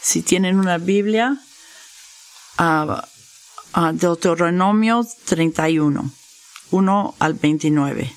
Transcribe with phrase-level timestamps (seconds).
[0.00, 1.38] Si tienen una Biblia,
[2.58, 6.10] a Deuteronomio 31,
[6.70, 8.12] 1 al 29.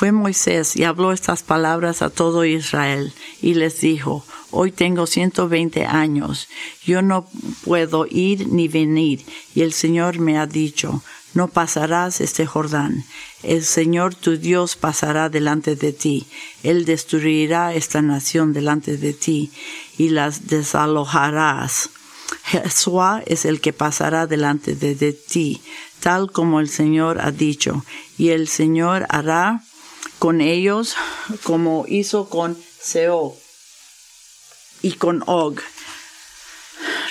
[0.00, 3.12] Fue Moisés y habló estas palabras a todo Israel
[3.42, 6.48] y les dijo, hoy tengo ciento veinte años,
[6.82, 7.28] yo no
[7.64, 11.02] puedo ir ni venir, y el Señor me ha dicho,
[11.34, 13.04] no pasarás este Jordán.
[13.42, 16.26] El Señor tu Dios pasará delante de ti.
[16.62, 19.50] Él destruirá esta nación delante de ti
[19.96, 21.90] y las desalojarás.
[22.44, 25.62] Jesús es el que pasará delante de, de ti,
[26.00, 27.84] tal como el Señor ha dicho,
[28.18, 29.62] y el Señor hará
[30.18, 30.94] con ellos
[31.42, 33.36] como hizo con Seo
[34.82, 35.60] y con Og,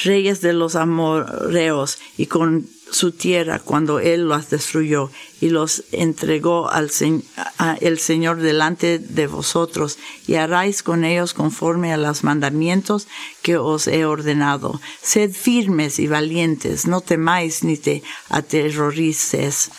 [0.04, 6.70] reyes de los amorreos, y con su tierra cuando él los destruyó y los entregó
[6.72, 13.08] al Señor delante de vosotros y haráis con ellos conforme a los mandamientos
[13.44, 14.82] que os he ordenado.
[15.04, 19.70] Sed firmes y valientes, no temáis ni te aterrorices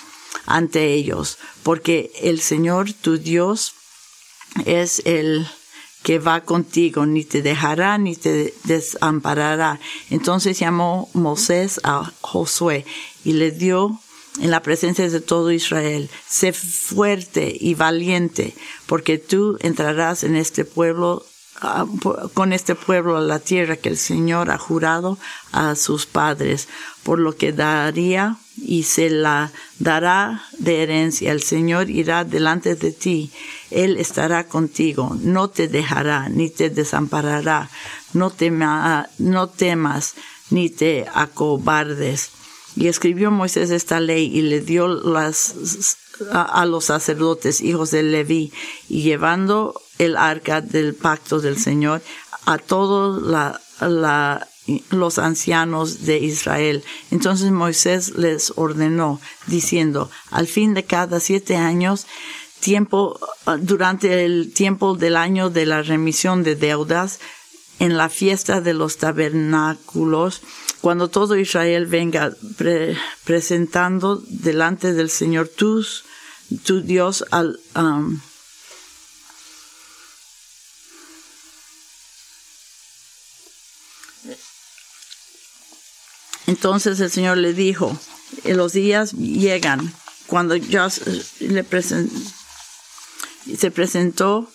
[0.46, 3.74] ante ellos, porque el Señor tu Dios
[4.66, 5.48] es el
[6.02, 9.80] que va contigo, ni te dejará ni te desamparará.
[10.08, 12.86] Entonces llamó Moisés a Josué
[13.24, 14.00] y le dio
[14.40, 18.54] en la presencia de todo Israel, sé fuerte y valiente,
[18.86, 21.24] porque tú entrarás en este pueblo
[22.32, 25.18] con este pueblo a la tierra que el Señor ha jurado
[25.52, 26.68] a sus padres,
[27.02, 31.32] por lo que daría y se la dará de herencia.
[31.32, 33.30] El Señor irá delante de ti,
[33.70, 37.70] Él estará contigo, no te dejará ni te desamparará,
[38.12, 38.32] no,
[39.18, 40.14] no temas
[40.50, 42.30] ni te acobardes.
[42.76, 45.54] Y escribió Moisés esta ley y le dio las,
[46.32, 48.52] a, los sacerdotes, hijos de Leví,
[48.88, 52.02] y llevando el arca del pacto del Señor
[52.46, 53.22] a todos
[54.90, 56.84] los ancianos de Israel.
[57.10, 62.06] Entonces Moisés les ordenó, diciendo, al fin de cada siete años,
[62.60, 63.18] tiempo,
[63.60, 67.18] durante el tiempo del año de la remisión de deudas,
[67.80, 70.42] en la fiesta de los tabernáculos,
[70.80, 72.32] cuando todo Israel venga
[73.24, 75.84] presentando delante del Señor tu,
[76.64, 77.58] tu Dios al,
[86.46, 87.96] Entonces el Señor le dijo,
[88.44, 89.94] los días llegan
[90.26, 90.88] cuando ya
[91.38, 91.64] le
[93.56, 94.50] se presentó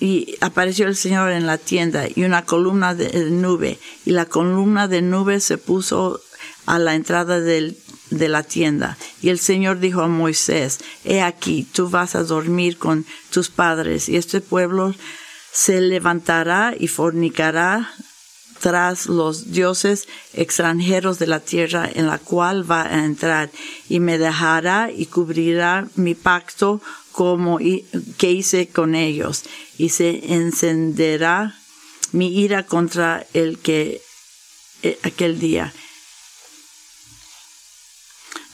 [0.00, 4.88] y apareció el Señor en la tienda y una columna de nube y la columna
[4.88, 6.20] de nube se puso
[6.66, 7.74] a la entrada de
[8.10, 8.98] la tienda.
[9.20, 14.08] Y el Señor dijo a Moisés, he aquí, tú vas a dormir con tus padres
[14.08, 14.94] y este pueblo
[15.52, 17.92] se levantará y fornicará
[18.62, 23.50] tras los dioses extranjeros de la tierra en la cual va a entrar,
[23.88, 26.80] y me dejará y cubrirá mi pacto
[27.10, 29.42] como que hice con ellos,
[29.78, 31.56] y se encenderá
[32.12, 34.00] mi ira contra el que
[34.84, 35.74] eh, aquel día.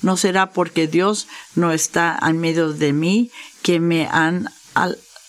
[0.00, 3.30] No será porque Dios no está en medio de mí
[3.60, 4.48] que me han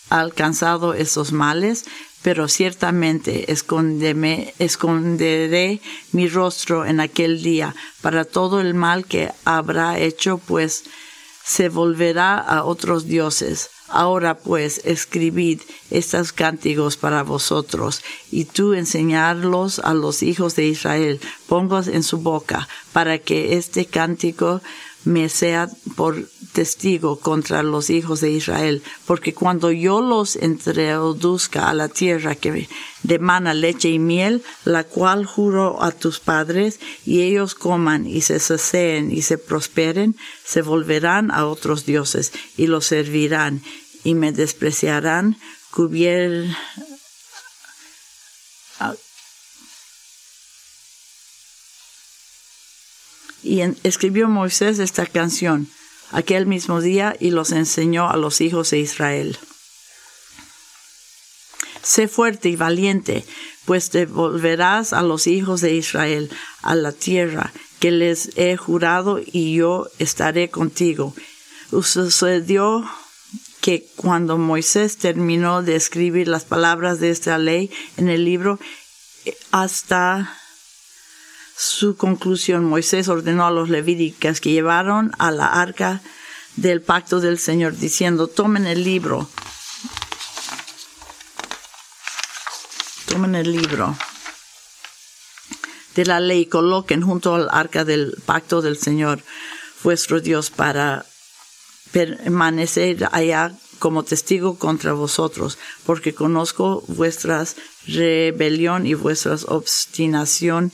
[0.10, 1.86] alcanzado esos males,
[2.22, 4.52] pero ciertamente esconderé
[6.12, 10.84] mi rostro en aquel día para todo el mal que habrá hecho, pues
[11.44, 13.70] se volverá a otros dioses.
[13.88, 21.20] Ahora pues escribid estos cánticos para vosotros, y tú enseñarlos a los hijos de Israel,
[21.48, 24.62] pongos en su boca, para que este cántico
[25.06, 31.74] me sea por testigo contra los hijos de Israel, porque cuando yo los introduzca a
[31.74, 32.68] la tierra que
[33.04, 38.40] demana leche y miel, la cual juro a tus padres, y ellos coman y se
[38.40, 43.62] saceen y se prosperen, se volverán a otros dioses y los servirán
[44.04, 45.38] y me despreciarán,
[45.72, 46.48] cubier
[53.42, 55.70] y escribió Moisés esta canción
[56.12, 59.38] aquel mismo día y los enseñó a los hijos de Israel.
[61.82, 63.26] Sé fuerte y valiente,
[63.66, 66.30] pues devolverás a los hijos de Israel
[66.62, 71.16] a la tierra que les he jurado y yo estaré contigo.
[71.72, 72.90] Sucedió
[73.62, 78.60] que cuando Moisés terminó de escribir las palabras de esta ley en el libro,
[79.52, 80.39] hasta
[81.62, 86.02] su conclusión, Moisés ordenó a los levíticos que llevaron a la arca
[86.56, 89.30] del pacto del Señor, diciendo, tomen el libro,
[93.10, 93.94] tomen el libro
[95.96, 99.22] de la ley, coloquen junto al arca del pacto del Señor,
[99.84, 101.06] vuestro Dios, para
[101.92, 110.72] permanecer allá como testigo contra vosotros, porque conozco vuestras rebelión y vuestra obstinación.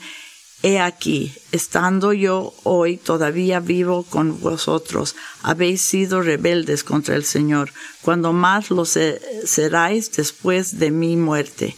[0.66, 7.72] He aquí, estando yo hoy todavía vivo con vosotros, habéis sido rebeldes contra el Señor,
[8.02, 11.78] cuando más lo seráis después de mi muerte.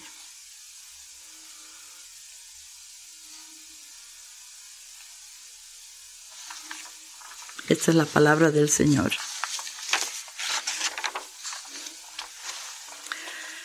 [7.68, 9.12] Esta es la palabra del Señor.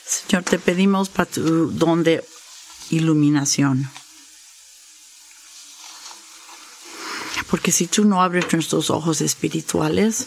[0.05, 2.25] Señor, te pedimos para tu don de
[2.91, 3.89] iluminación.
[7.53, 10.27] Porque si tú no abres nuestros ojos espirituales,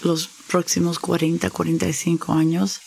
[0.00, 2.80] los próximos 40, 45 años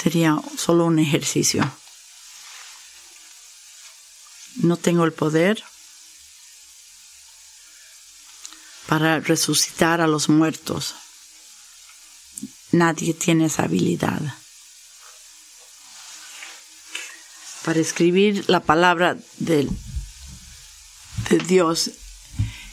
[0.00, 1.68] sería solo un ejercicio.
[4.62, 5.64] No tengo el poder
[8.86, 10.94] para resucitar a los muertos
[12.70, 14.20] Nadie tiene esa habilidad.
[17.64, 19.68] Para escribir la palabra de,
[21.30, 21.90] de Dios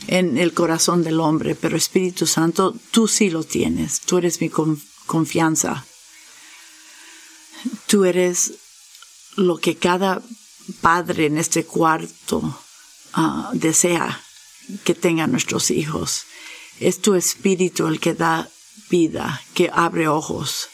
[0.07, 4.49] en el corazón del hombre, pero Espíritu Santo, tú sí lo tienes, tú eres mi
[4.49, 5.85] confianza.
[7.87, 8.53] Tú eres
[9.35, 10.21] lo que cada
[10.81, 12.59] padre en este cuarto
[13.13, 14.21] ah, desea
[14.83, 16.23] que tengan nuestros hijos.
[16.79, 18.49] Es tu espíritu el que da
[18.89, 20.69] vida, que abre ojos,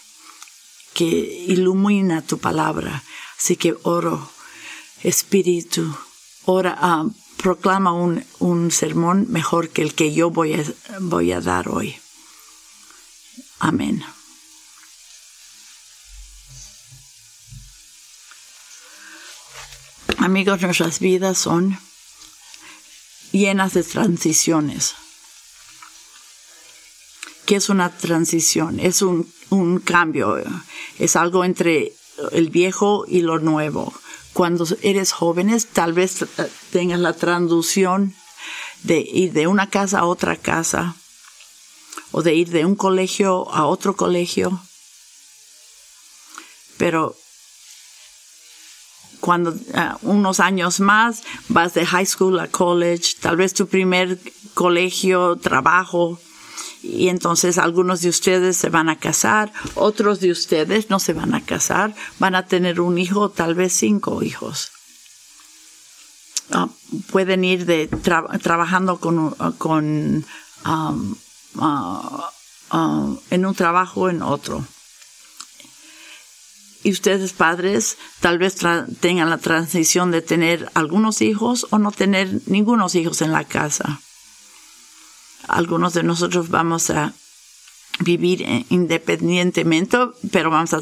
[0.94, 3.04] que ilumina tu palabra.
[3.38, 4.32] Así que oro,
[5.04, 5.96] Espíritu,
[6.46, 7.06] ora, ah,
[7.38, 10.64] proclama un, un, sermón mejor que el que yo voy a,
[11.00, 11.96] voy a dar hoy.
[13.60, 14.04] Amén.
[20.18, 21.80] Amigos, nuestras vidas son
[23.32, 24.96] llenas de transiciones
[27.48, 29.26] que es una transición, es un,
[29.86, 30.36] cambio,
[31.00, 31.94] es algo entre
[32.34, 33.94] el viejo y lo nuevo.
[34.38, 36.28] Cuando eres jóvenes, tal vez eh,
[36.70, 38.14] tengas la transición
[38.84, 40.94] de ir de una casa a otra casa
[42.12, 44.62] o de ir de un colegio a otro colegio.
[46.78, 47.16] Pero
[49.22, 54.20] cuando eh, unos años más vas de high school a college, tal vez tu primer
[54.54, 56.20] colegio, trabajo,
[56.88, 61.36] y entonces algunos de ustedes se van a casar, otros de ustedes no se van
[61.36, 64.72] a casar, van a tener un hijo, tal vez cinco hijos.
[66.52, 66.70] Ah,
[67.12, 67.88] pueden ir de
[68.42, 70.26] trabajando con,
[70.64, 70.96] ah,
[71.60, 74.66] ah, en un trabajo en otro.
[76.84, 78.56] Y ustedes padres tal vez
[79.02, 84.00] tengan la transición de tener algunos hijos o no tener ningunos hijos en la casa
[85.48, 87.14] algunos de nosotros vamos a
[88.00, 89.98] vivir independientemente,
[90.32, 90.82] pero vamos a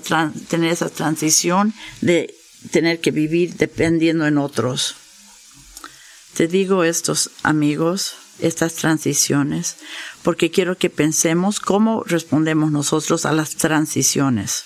[0.49, 2.35] tener esa transición de
[2.71, 4.95] tener que vivir dependiendo en otros.
[6.35, 9.77] Te digo estos amigos, estas transiciones,
[10.23, 14.65] porque quiero que pensemos cómo respondemos nosotros a las transiciones.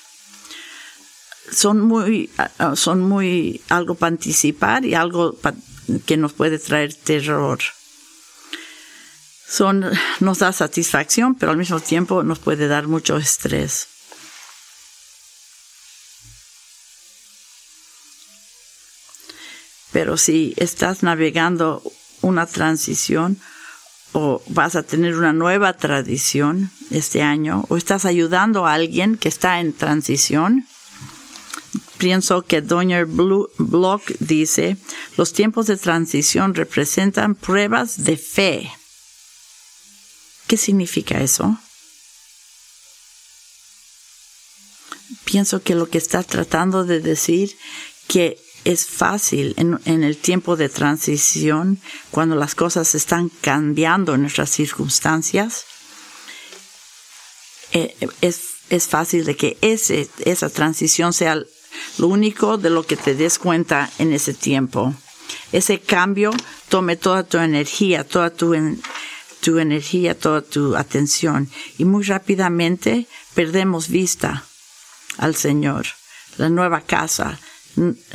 [1.51, 2.29] Son muy,
[2.75, 5.37] son muy algo para anticipar y algo
[6.05, 7.59] que nos puede traer terror
[9.49, 9.85] son,
[10.19, 13.87] nos da satisfacción, pero al mismo tiempo nos puede dar mucho estrés.
[19.91, 21.81] Pero si estás navegando
[22.21, 23.39] una transición
[24.11, 29.29] o vas a tener una nueva tradición este año o estás ayudando a alguien que
[29.29, 30.67] está en transición,
[31.97, 34.77] pienso que Doña Block dice,
[35.17, 38.71] los tiempos de transición representan pruebas de fe
[40.49, 41.59] ¿Qué significa eso?
[45.23, 47.55] Pienso que lo que está tratando de decir
[48.07, 51.79] que es fácil en, el tiempo de transición,
[52.09, 55.65] cuando las cosas están cambiando en nuestras circunstancias,
[57.71, 58.41] eh, es,
[58.71, 61.35] es, fácil de que ese, esa transición sea
[61.99, 64.95] lo único de lo que te des cuenta en ese tiempo.
[65.51, 66.31] Ese cambio
[66.69, 68.55] tome toda tu energía, toda tu
[69.41, 74.43] tu energía, toda tu atención y muy rápidamente perdemos vista
[75.17, 75.87] al Señor,
[76.37, 77.39] la nueva casa,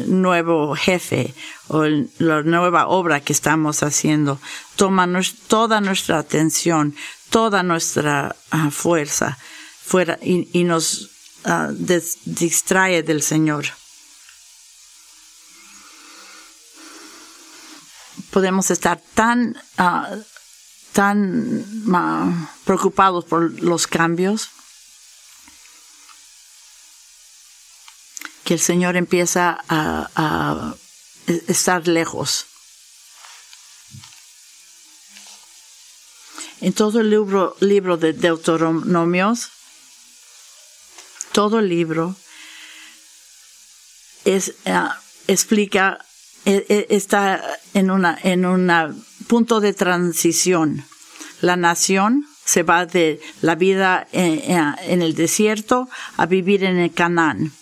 [0.07, 1.35] nuevo jefe
[1.69, 1.85] o
[2.19, 4.41] la nueva obra que estamos haciendo.
[4.77, 5.09] Toma
[5.49, 6.95] toda nuestra atención,
[7.31, 9.39] toda nuestra ah, fuerza
[9.85, 11.11] fuera y, nos
[11.45, 11.71] ah,
[12.25, 13.67] distrae del Señor.
[18.31, 20.17] Podemos estar tan, ah,
[20.95, 21.67] tan
[22.65, 24.49] preocupados por los cambios
[28.45, 30.75] que el Señor empieza a,
[31.49, 32.47] estar lejos.
[36.61, 39.49] En todo el libro, libro de Deuteronomios,
[41.33, 42.15] todo el libro
[44.25, 44.89] es, eh,
[45.27, 46.05] explica,
[46.45, 48.71] e, e, está en una, en un
[49.27, 50.85] punto de transición.
[51.41, 56.65] La nación se va de la vida en, eh, eh, en el desierto a vivir
[56.65, 57.53] en el Canaán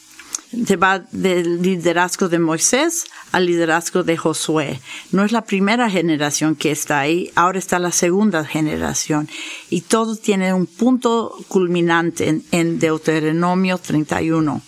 [0.67, 4.81] se va del liderazgo de Moisés al liderazgo de Josué.
[5.11, 9.29] No es la primera generación que está ahí, ahora está la segunda generación.
[9.71, 14.61] Y todo tiene un punto culminante en, Deuteronomio 31.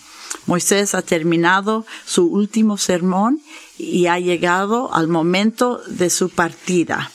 [0.47, 3.41] Moisés ha terminado su último sermón
[3.79, 7.11] y ha llegado al momento de su partida.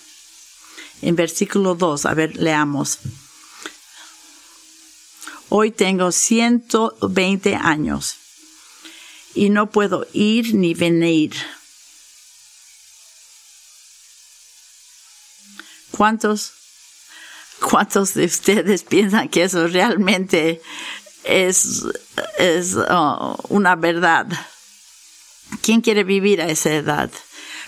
[1.01, 2.99] En versículo 2, a ver, leamos.
[5.49, 8.15] Hoy tengo 120 años
[9.33, 11.33] y no puedo ir ni venir.
[15.91, 16.53] ¿Cuántos,
[17.59, 20.61] cuántos de ustedes piensan que eso realmente
[21.23, 21.83] es,
[22.37, 24.27] es uh, una verdad?
[25.61, 27.11] ¿Quién quiere vivir a esa edad?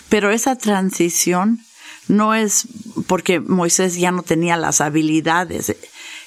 [0.08, 1.60] Pero esa transición
[2.08, 2.66] no es
[3.06, 5.76] porque Moisés ya no tenía las habilidades.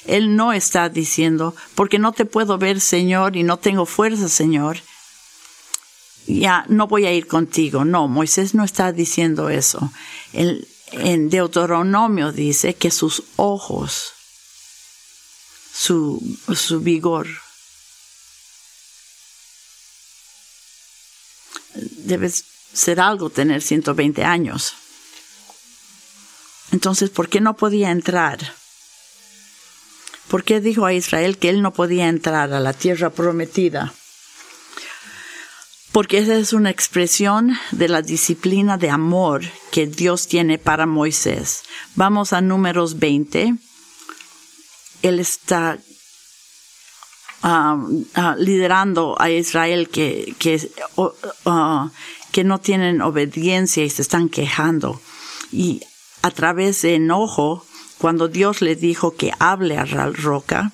[0.05, 4.77] Él no está diciendo, porque no te puedo ver, Señor, y no tengo fuerza, Señor
[6.27, 7.85] ya no voy a ir contigo.
[7.85, 9.91] No, Moisés no está diciendo eso.
[10.33, 14.13] en Deuteronomio dice que sus ojos,
[15.73, 16.21] su,
[16.55, 17.27] su vigor,
[21.75, 24.73] debe ser algo tener 120 años.
[26.71, 28.39] Entonces, ¿por qué no podía entrar?
[30.27, 33.93] ¿Por qué dijo a Israel que él no podía entrar a la tierra prometida?
[35.95, 41.61] porque esa es una expresión de la disciplina de amor que Dios tiene para Moisés.
[41.95, 43.55] Vamos a números 20.
[45.03, 45.79] Él está
[47.45, 50.69] uh, liderando a Israel que, que,
[52.31, 54.99] que no tienen obediencia y se están quejando.
[55.51, 55.81] Y
[56.21, 57.65] a través de enojo,
[57.97, 60.73] cuando Dios le dijo que hable a la roca,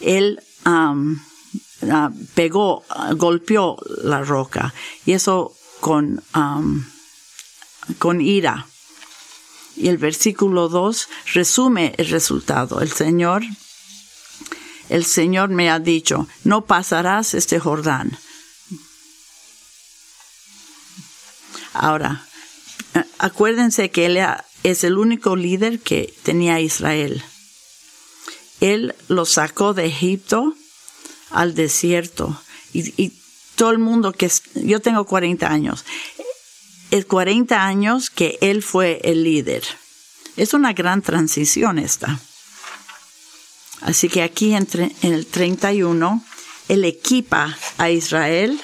[0.00, 0.40] él
[1.90, 2.84] Ah, pegó,
[3.16, 4.72] golpeó la roca
[5.04, 6.22] y eso con,
[7.98, 8.66] con ira.
[9.74, 12.80] Y el versículo 2 resume el resultado.
[12.80, 13.42] El Señor,
[14.92, 18.18] el Señor me ha dicho, no pasarás este Jordán.
[21.72, 22.26] Ahora,
[23.16, 24.18] acuérdense que él
[24.64, 27.24] es el único líder que tenía Israel.
[28.60, 30.54] Él lo sacó de Egipto
[31.30, 32.38] al desierto.
[32.74, 33.14] Y,
[33.54, 35.84] todo el mundo que yo tengo 40 años,
[36.90, 39.62] es 40 años que él fue el líder.
[40.36, 42.20] Es una gran transición esta.
[43.82, 44.66] Así que aquí en
[45.02, 46.24] el 31,
[46.68, 48.60] él equipa a Israel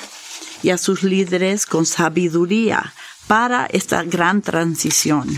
[0.62, 2.94] y a sus líderes con sabiduría
[3.26, 5.28] para esta gran transición.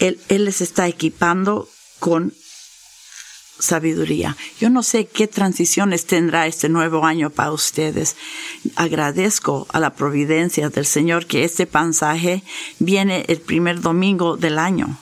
[0.00, 1.68] Él, él les está equipando
[2.00, 2.34] con
[3.58, 4.36] sabiduría.
[4.60, 8.16] Yo no sé qué transiciones tendrá este nuevo año para ustedes.
[8.76, 12.42] Agradezco a la providencia del Señor que este pasaje
[12.78, 14.98] viene el primer domingo del año.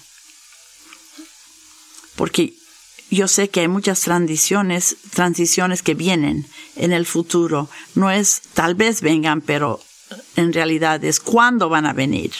[2.16, 2.54] Porque
[3.10, 7.68] yo sé que hay muchas transiciones, transiciones que vienen en el futuro.
[7.94, 9.80] No es tal vez vengan, pero
[10.36, 12.32] en realidad es cuándo van a venir.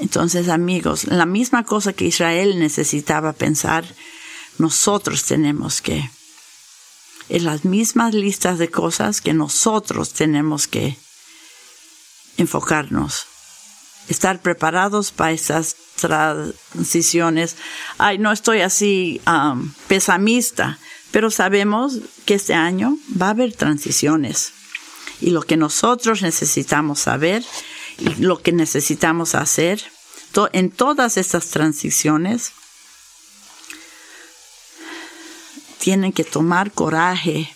[0.00, 3.84] Entonces, amigos, la misma cosa que Israel necesitaba pensar,
[4.58, 6.10] nosotros tenemos que,
[7.28, 10.96] en las mismas listas de cosas que nosotros tenemos que
[12.36, 13.26] enfocarnos,
[14.08, 17.56] estar preparados para esas transiciones.
[17.98, 20.78] Ay, no estoy así um, pesamista,
[21.10, 24.52] pero sabemos que este año va a haber transiciones.
[25.20, 27.44] Y lo que nosotros necesitamos saber
[27.98, 29.80] y lo que necesitamos hacer
[30.52, 32.52] en todas estas transiciones
[35.84, 37.54] tienen que tomar coraje.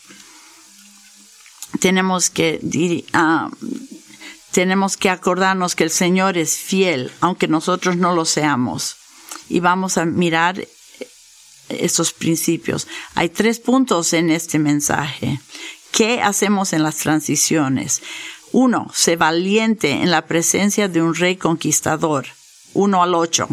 [1.80, 2.61] Tenemos que,
[3.14, 3.50] uh,
[4.50, 8.97] tenemos que acordarnos que el Señor es fiel, aunque nosotros no lo seamos.
[9.49, 10.68] Y vamos a mirar
[11.70, 12.87] esos principios.
[13.14, 15.40] Hay tres puntos en este mensaje.
[15.90, 18.02] ¿Qué hacemos en las transiciones?
[18.52, 22.26] Uno, sé valiente en la presencia de un rey conquistador.
[22.75, 23.49] Uno al ocho.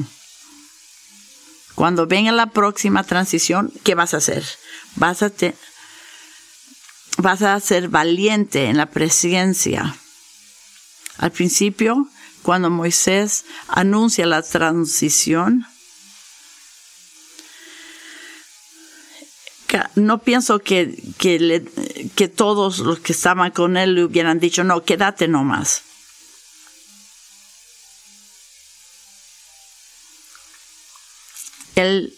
[1.75, 4.46] Cuando venga la próxima transición, ¿qué vas a hacer?
[4.96, 5.32] Vas a,
[7.17, 9.96] vas a ser valiente en la presencia.
[11.17, 12.08] Al principio,
[12.44, 15.65] cuando Moisés anuncia la transición,
[19.96, 21.65] no pienso que, que,
[22.15, 25.84] que, todos los que estaban con él le hubieran dicho, no, quédate nomás.
[31.75, 32.13] Él,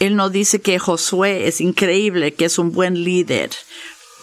[0.00, 3.50] él no dice que Josué es increíble, que es un buen líder.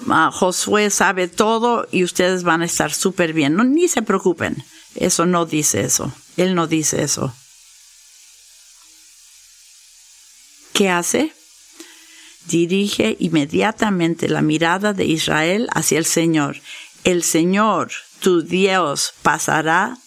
[0.07, 3.55] Ah, Josué sabe todo y ustedes van a estar súper bien.
[3.55, 4.63] No, ni se preocupen.
[4.95, 6.13] Eso no dice eso.
[6.37, 7.33] Él no dice eso.
[10.73, 11.33] ¿Qué hace?
[12.45, 16.61] Dirige inmediatamente la mirada de Israel hacia el Señor.
[17.03, 19.97] El Señor, tu Dios, pasará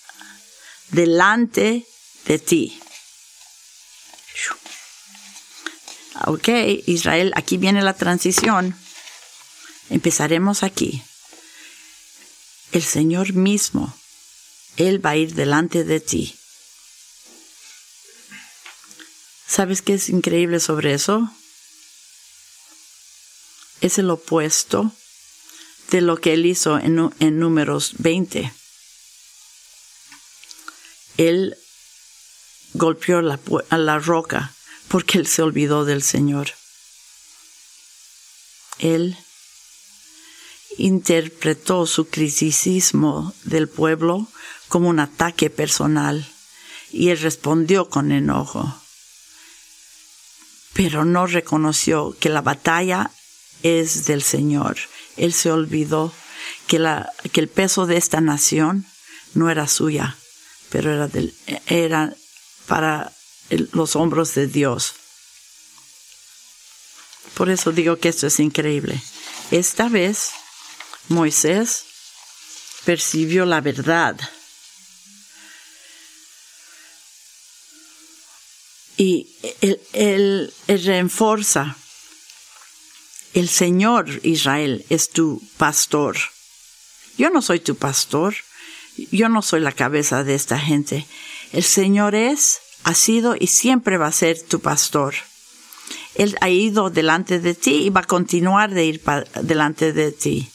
[0.90, 1.84] delante
[2.26, 2.81] de ti.
[6.26, 6.48] Ok,
[6.86, 8.76] Israel, aquí viene la transición.
[9.90, 11.02] Empezaremos aquí.
[12.70, 13.96] El Señor mismo,
[14.76, 16.38] Él va a ir delante de ti.
[19.46, 21.28] ¿Sabes qué es increíble sobre eso?
[23.80, 24.92] Es el opuesto
[25.90, 28.52] de lo que Él hizo en, en números 20.
[31.18, 31.56] Él
[32.74, 33.38] golpeó la,
[33.70, 34.54] la roca
[34.92, 36.50] porque él se olvidó del Señor.
[38.78, 39.16] Él
[40.76, 44.28] interpretó su criticismo del pueblo
[44.68, 46.30] como un ataque personal
[46.90, 48.82] y él respondió con enojo.
[50.74, 53.12] Pero no reconoció que la batalla
[53.62, 54.76] es del Señor.
[55.16, 56.12] Él se olvidó
[56.66, 58.84] que, la, que el peso de esta nación
[59.32, 60.18] no era suya,
[60.68, 61.34] pero era, del,
[61.66, 62.14] era
[62.66, 63.10] para
[63.50, 64.94] los hombros de Dios.
[67.34, 69.00] Por eso digo que esto es increíble.
[69.50, 70.30] Esta vez
[71.08, 71.84] Moisés
[72.84, 74.18] percibió la verdad.
[78.96, 79.28] Y
[79.60, 81.76] él, él, reenforza,
[83.34, 86.16] el Señor Israel es tu pastor.
[87.16, 88.34] Yo no soy tu pastor,
[89.10, 91.06] yo no soy la cabeza de esta gente.
[91.52, 95.14] El Señor es ha sido y siempre va a ser tu pastor.
[96.14, 99.02] Él ha ido delante de ti y va a continuar de ir
[99.42, 100.50] delante de ti.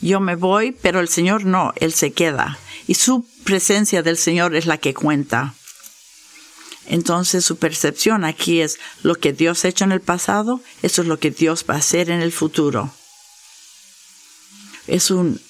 [0.00, 2.58] Yo me voy, pero el Señor no, Él se queda.
[2.86, 5.54] Y su presencia del Señor es la que cuenta.
[6.86, 11.08] Entonces su percepción aquí es lo que Dios ha hecho en el pasado, eso es
[11.08, 12.92] lo que Dios va a hacer en el futuro.
[14.86, 15.40] Es un,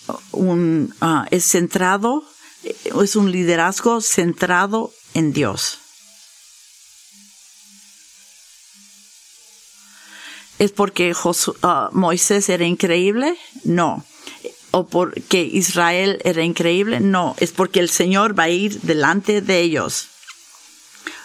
[1.00, 2.24] ah, es centrado
[2.62, 5.78] es un liderazgo centrado en Dios.
[10.58, 11.14] ¿Es porque
[11.62, 13.38] ah, Moisés era increíble?
[13.64, 14.04] No.
[14.72, 17.00] ¿O porque Israel era increíble?
[17.00, 17.34] No.
[17.38, 20.08] Es porque el Señor va a ir delante de ellos.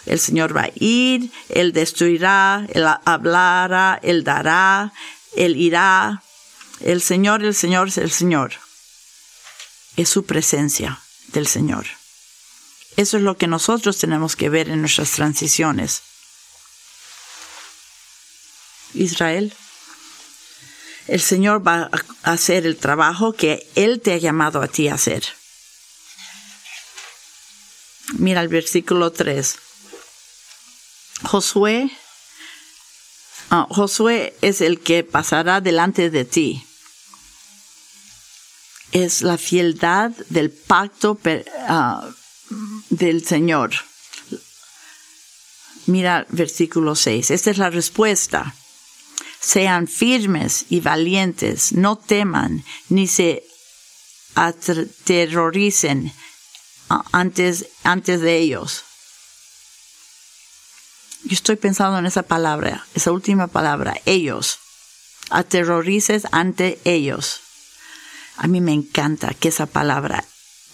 [0.06, 4.92] El Señor va a ir, Él destruirá, Él hablará, Él dará,
[5.36, 6.22] Él irá.
[6.80, 8.52] El Señor, el Señor el Señor.
[9.96, 11.00] Es su presencia
[11.36, 11.86] del Señor.
[12.96, 16.02] Eso es lo que nosotros tenemos que ver en nuestras transiciones.
[18.94, 19.52] Israel,
[21.06, 21.90] el Señor va
[22.22, 25.24] a hacer el trabajo que Él te ha llamado a ti a hacer.
[28.14, 29.56] Mira el versículo 3.
[31.22, 31.90] Josué,
[33.50, 36.65] ah, Josué es el que pasará delante de ti
[38.92, 41.18] es la fieldad del pacto
[41.68, 42.08] ah,
[42.90, 43.72] del Señor.
[45.86, 47.30] Mira versículo 6.
[47.30, 48.54] Esta es la respuesta.
[49.40, 53.44] Sean firmes y valientes, no teman ni se
[54.34, 56.12] aterroricen
[57.12, 58.82] antes, antes de ellos.
[61.24, 64.58] Yo estoy pensando en esa palabra, esa última palabra, ellos.
[65.30, 67.40] Aterrorices ante ellos.
[68.36, 70.24] A mí me encanta que esa palabra,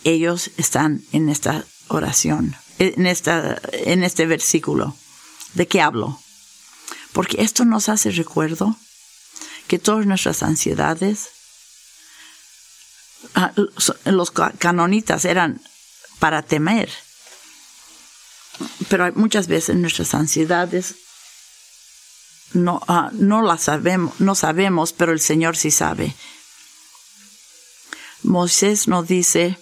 [0.04, 4.96] ellos están en esta oración, en, esta, en este versículo.
[5.54, 6.20] ¿De qué hablo?
[7.12, 8.76] Porque esto nos hace recuerdo
[9.68, 11.28] que todas nuestras ansiedades,
[13.34, 13.52] ah,
[14.04, 15.60] los canonitas eran
[16.18, 16.90] para temer.
[18.88, 20.94] Pero muchas veces nuestras ansiedades
[22.54, 26.14] no, ah, no las sabemos, no sabemos, pero el Señor sí sabe.
[28.22, 29.58] Moisés nos dice,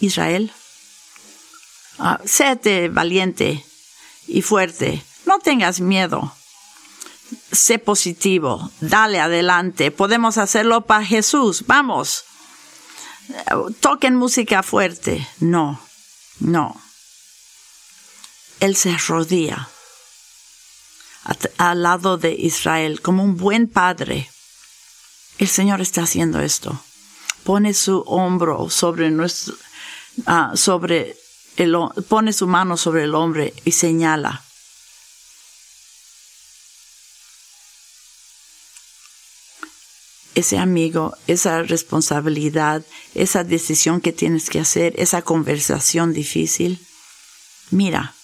[0.00, 0.52] Israel,
[1.98, 3.64] uh, séte valiente
[4.26, 6.34] y fuerte, no tengas miedo,
[7.50, 12.24] sé positivo, dale adelante, podemos hacerlo para Jesús, vamos,
[13.80, 15.80] toquen música fuerte, no,
[16.40, 16.80] no.
[18.60, 19.68] Él se rodilla
[21.58, 24.30] al lado de Israel como un buen padre.
[25.38, 26.82] El Señor está haciendo esto.
[27.44, 29.54] Pone su hombro sobre nuestro,
[30.26, 31.16] ah, sobre
[31.56, 31.76] el,
[32.08, 34.44] pone su mano sobre el hombre y señala.
[40.34, 42.82] Ese amigo, esa responsabilidad,
[43.14, 46.80] esa decisión que tienes que hacer, esa conversación difícil,
[47.70, 48.14] mira,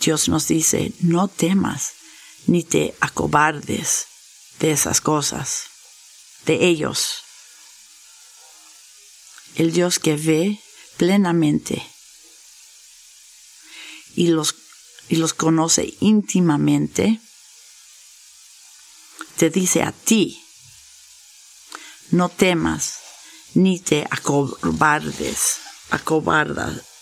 [0.00, 1.92] Dios nos dice, no temas
[2.46, 4.06] ni te acobardes
[4.60, 5.64] de esas cosas,
[6.46, 7.22] de ellos.
[9.56, 10.60] El Dios que ve
[10.96, 11.86] plenamente
[14.14, 14.54] y los,
[15.08, 17.20] y los conoce íntimamente,
[19.36, 20.40] te dice a ti,
[22.10, 22.98] no temas
[23.54, 25.58] ni te acobardes,
[25.90, 26.93] acobardas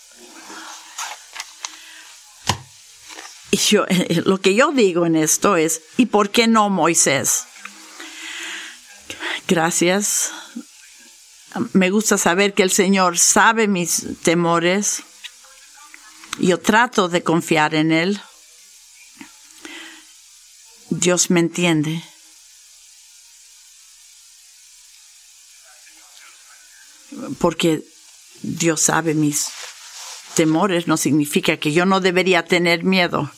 [3.57, 3.85] yo,
[4.25, 7.45] lo que yo digo en esto es, ¿y por qué no Moisés?
[9.47, 10.31] Gracias.
[11.73, 15.03] Me gusta saber que el Señor sabe mis temores.
[16.39, 18.21] Yo trato de confiar en Él.
[20.89, 22.03] Dios me entiende.
[27.37, 27.83] Porque
[28.41, 29.49] Dios sabe mis
[30.33, 33.31] temores, no significa que yo no debería tener miedo.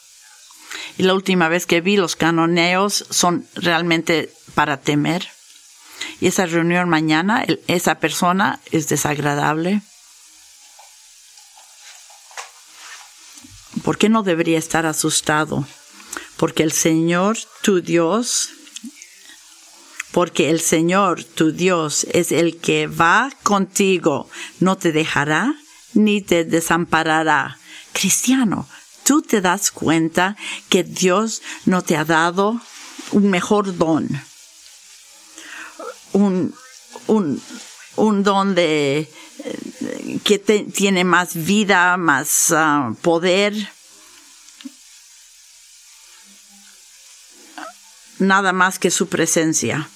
[0.97, 5.27] Y la última vez que vi los canoneos son realmente para temer.
[6.19, 9.81] Y esa reunión mañana, esa persona es desagradable.
[13.83, 15.65] ¿Por qué no debería estar asustado?
[16.37, 18.49] Porque el Señor, tu Dios,
[20.11, 25.55] porque el Señor, tu Dios, es el que va contigo, no te dejará
[25.93, 27.57] ni te desamparará.
[27.93, 28.67] Cristiano,
[29.05, 30.35] tú te das cuenta
[30.67, 32.59] que Dios no te ha dado
[33.11, 34.09] un mejor don,
[36.11, 36.53] un,
[38.23, 39.09] don de,
[40.23, 43.53] que tiene más vida, más ah, poder.
[48.17, 49.89] Nada más que su presencia.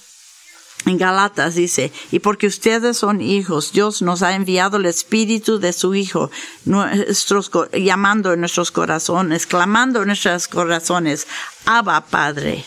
[0.86, 5.74] En Galatas dice, y porque ustedes son hijos, Dios nos ha enviado el Espíritu de
[5.74, 6.30] su Hijo,
[6.64, 11.26] nuestros, llamando en nuestros corazones, clamando en nuestros corazones,
[11.66, 12.64] Abba Padre.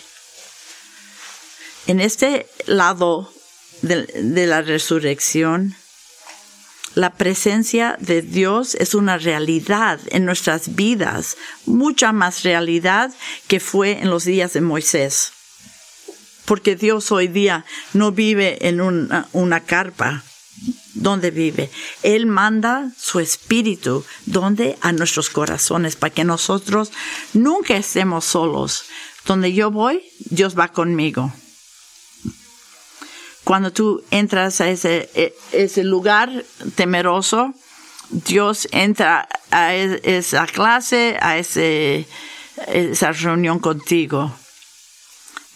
[1.88, 3.34] En este lado
[3.82, 5.76] de, de la resurrección,
[6.94, 13.12] la presencia de Dios es una realidad en nuestras vidas, mucha más realidad
[13.48, 15.33] que fue en los días de Moisés
[16.46, 20.24] porque Dios hoy día no vive en una, carpa.
[20.94, 21.72] ¿Dónde vive?
[22.04, 26.92] Él manda su espíritu, donde a nuestros corazones, para que nosotros
[27.34, 28.86] nunca estemos solos.
[29.26, 31.34] Donde yo voy, Dios va conmigo.
[33.44, 37.54] Cuando tú entras a ese, e, lugar temeroso,
[38.10, 44.32] Dios entra a e, esa clase, a esa reunión contigo.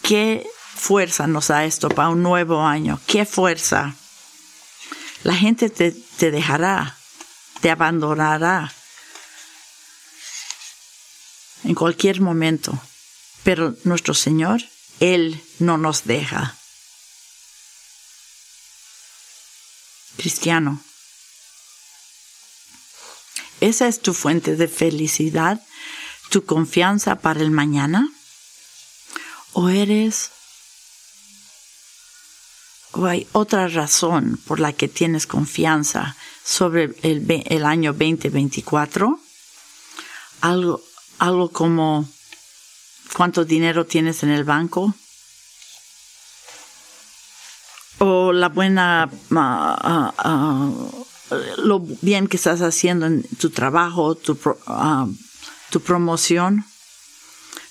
[0.01, 3.01] ¿Qué fuerza nos da esto para un nuevo año.
[3.07, 3.95] ¿Qué fuerza?
[5.23, 6.95] La gente te, te dejará,
[7.61, 8.71] te abandonará
[11.63, 12.79] en cualquier momento.
[13.43, 14.61] Pero nuestro Señor,
[14.99, 16.55] Él no nos deja.
[20.17, 20.81] Cristiano,
[23.61, 25.61] ¿esa es tu fuente de felicidad,
[26.29, 28.09] tu confianza para el mañana?
[29.53, 30.31] ¿O eres
[32.97, 39.19] o hay otra razón por la que tienes confianza sobre el, año 2024?
[40.41, 40.81] Algo,
[41.19, 42.07] algo como
[43.13, 44.93] cuánto dinero tienes en el banco
[47.99, 49.09] o la buena
[51.57, 54.37] lo bien que estás haciendo en tu trabajo, tu,
[55.69, 56.65] tu promoción.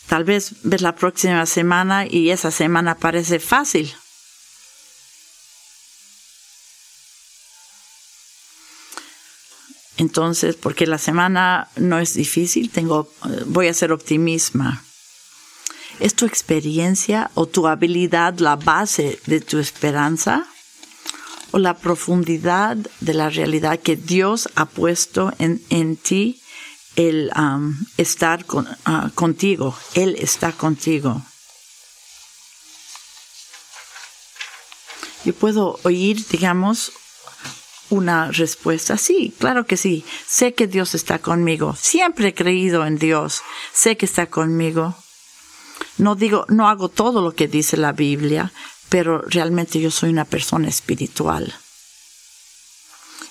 [0.08, 3.94] Tal vez ves la próxima semana y esa semana parece fácil.
[9.98, 13.10] Entonces, porque la semana no es difícil, tengo,
[13.46, 14.82] voy a ser optimista.
[16.00, 20.46] ¿Es tu experiencia o tu habilidad la base de tu esperanza?
[21.52, 26.42] ¿O la profundidad de la realidad que Dios ha puesto en, en ti,
[26.96, 29.74] el um, estar uh, contigo?
[29.94, 31.22] Él está contigo.
[35.24, 36.92] Yo puedo oír, digamos,
[37.90, 38.96] una respuesta.
[38.96, 40.04] Sí, claro que sí.
[40.26, 41.76] Sé que Dios está conmigo.
[41.78, 43.42] Siempre he creído en Dios.
[43.72, 44.96] Sé que está conmigo.
[45.98, 48.52] No digo, no hago todo lo que dice la Biblia,
[48.88, 51.54] pero realmente yo soy una persona espiritual.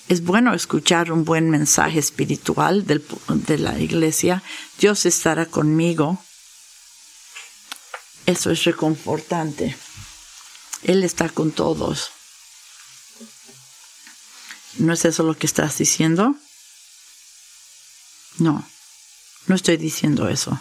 [0.08, 4.44] Es bueno escuchar un buen mensaje espiritual de la iglesia.
[4.80, 6.20] Dios estará conmigo.
[8.28, 9.76] Eso es reconfortante.
[10.84, 12.12] Él está con todos.
[14.78, 16.36] ¿No es eso lo que estás diciendo?
[18.38, 18.68] No,
[19.48, 20.60] no estoy diciendo eso.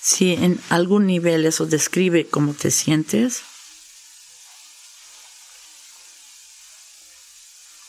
[0.00, 3.42] Si en algún nivel eso describe cómo te sientes,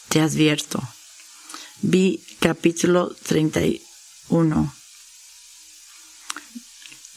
[0.10, 0.82] te advierto.
[1.82, 4.76] Vi capítulo 31.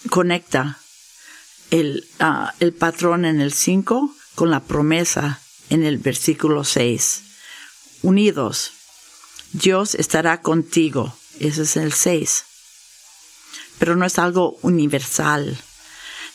[0.08, 0.80] Conecta
[1.70, 7.22] el, ah, el patrón en el 5 con la promesa en el versículo 6.
[8.02, 8.72] Unidos,
[9.52, 11.16] Dios estará contigo.
[11.40, 12.44] Ese es el 6.
[13.78, 15.58] Pero no es algo universal.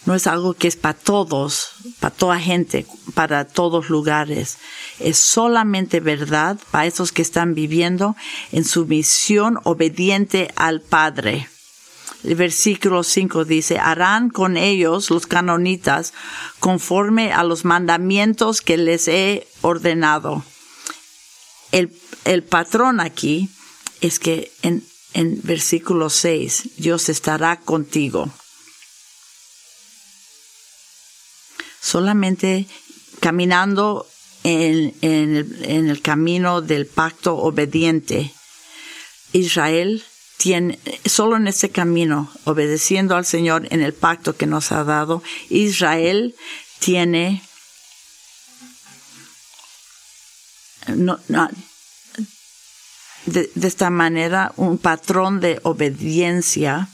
[0.05, 4.57] No es algo que es para todos, para toda gente, para todos lugares.
[4.99, 8.15] Es solamente verdad para esos que están viviendo
[8.51, 11.49] en su misión obediente al Padre.
[12.23, 16.13] El versículo 5 dice, harán con ellos los canonitas
[16.59, 20.43] conforme a los mandamientos que les he ordenado.
[21.71, 23.49] El, el patrón aquí
[24.01, 28.29] es que en, en versículo 6, Dios estará contigo.
[31.81, 32.67] Solamente
[33.21, 34.07] caminando
[34.43, 38.33] en, en, en el camino del pacto obediente,
[39.31, 40.03] Israel
[41.05, 46.35] solo en ese camino, obedeciendo al Señor en el pacto que nos ha dado, Israel
[46.79, 47.41] tiene
[53.25, 56.89] de, esta manera un patrón de obediencia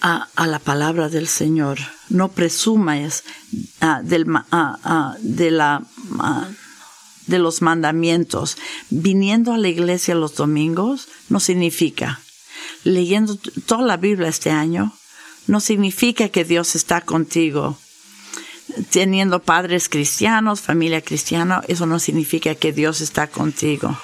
[0.00, 1.78] a, la palabra del Señor.
[2.08, 3.24] No presumas
[3.82, 4.26] uh, del,
[5.20, 5.82] de la
[7.28, 8.56] de los mandamientos,
[8.90, 12.20] viniendo a la iglesia los domingos, no significa.
[12.84, 13.36] Leyendo
[13.66, 14.92] toda la Biblia este año,
[15.46, 17.78] no significa que Dios está contigo.
[18.90, 23.96] Teniendo padres cristianos, familia cristiana, eso no significa que Dios está contigo.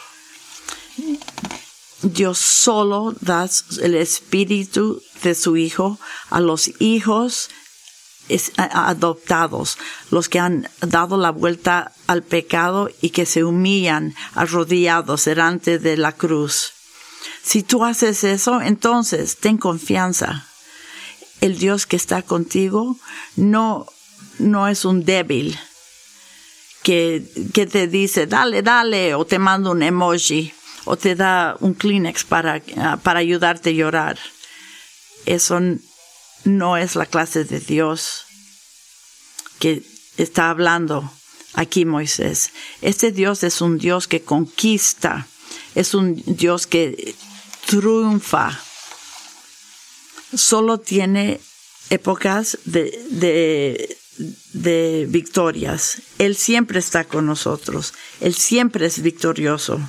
[2.03, 3.49] Dios solo da
[3.83, 7.49] el espíritu de su Hijo a los hijos
[8.57, 9.79] adoptados,
[10.11, 15.97] los que han dado la vuelta al pecado y que se humillan arrodillados delante de
[15.97, 16.73] la cruz.
[17.43, 20.47] Si tú haces eso, entonces ten confianza.
[21.41, 22.97] El Dios que está contigo
[23.37, 23.87] no,
[24.39, 25.59] no es un débil
[26.83, 30.53] que, que te dice, dale, dale, o te manda un emoji,
[30.85, 32.63] o te da un Kleenex para,
[33.03, 34.19] para ayudarte a llorar.
[35.27, 35.61] Eso
[36.45, 38.25] no es la clase de Dios
[39.59, 39.83] que
[40.17, 41.11] está hablando
[41.55, 42.51] aquí Moisés.
[42.83, 45.27] Este Dios es un Dios que conquista,
[45.75, 47.15] es un Dios que
[47.67, 48.61] triunfa.
[50.35, 51.41] Solo tiene
[51.91, 53.97] épocas de, de,
[54.53, 56.03] de victorias.
[56.19, 57.95] Él siempre está con nosotros.
[58.21, 59.81] Él siempre es victorioso.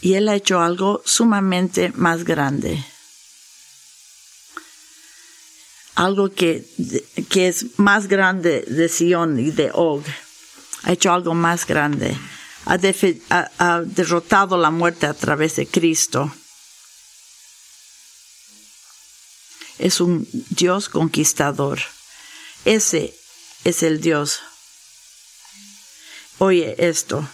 [0.00, 2.84] Y Él ha hecho algo sumamente más grande
[5.94, 6.64] algo que,
[7.28, 10.04] que es más grande de Sion y de Og.
[10.82, 12.16] Ha hecho algo más grande.
[12.66, 12.78] Ha,
[13.58, 16.34] ha, derrotado la muerte a través de Cristo.
[19.78, 21.80] Es un Dios conquistador.
[22.64, 23.14] Ese
[23.64, 24.40] es el Dios.
[26.38, 27.28] Oye esto.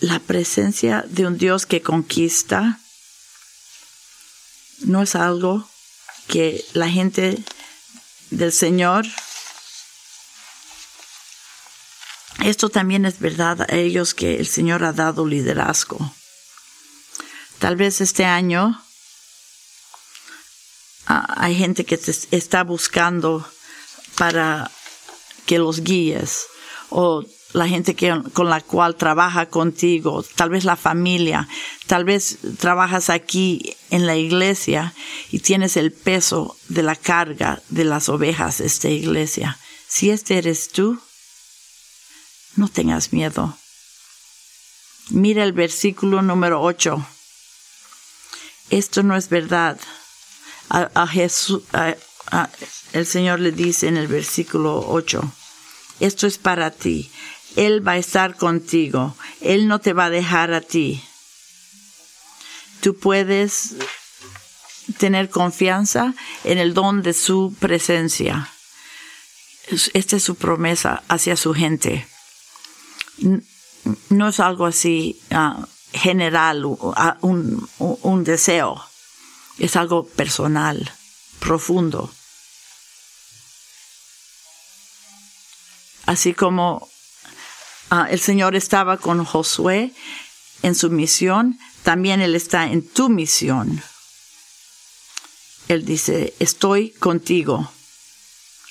[0.00, 2.80] La presencia de un Dios que conquista
[4.80, 5.69] no es algo
[6.30, 7.36] que la gente
[8.30, 9.04] del Señor,
[12.44, 15.98] esto también es verdad a ellos que el Señor ha dado liderazgo.
[17.58, 18.80] Tal vez este año
[21.06, 23.44] ah, hay gente que te está buscando
[24.16, 24.70] para
[25.46, 26.46] que los guíes
[26.90, 31.48] o la gente que, con la cual trabaja contigo, tal vez la familia,
[31.86, 34.94] tal vez trabajas aquí en la iglesia
[35.30, 39.58] y tienes el peso de la carga de las ovejas de esta iglesia.
[39.88, 41.00] Si este eres tú,
[42.56, 43.56] no tengas miedo.
[45.10, 47.04] Mira el versículo número 8.
[48.70, 49.80] Esto no es verdad.
[50.68, 51.64] A, Jesús,
[52.92, 55.20] el Señor le dice en el versículo 8,
[55.98, 57.10] esto es para ti
[57.56, 59.14] él va a estar contigo.
[59.40, 61.02] Él no te va a dejar a ti.
[62.80, 63.74] Tú puedes
[64.98, 68.50] tener confianza en el don de su presencia.
[69.92, 72.06] Esta es su promesa hacia su gente.
[74.08, 78.82] No es algo así ah, general, un, un deseo.
[79.58, 80.90] Es algo personal,
[81.38, 82.10] profundo.
[86.06, 86.88] Así como
[87.90, 89.92] Ah, el Señor estaba con Josué
[90.62, 93.82] en su misión, también Él está en tu misión.
[95.66, 97.70] Él dice, estoy contigo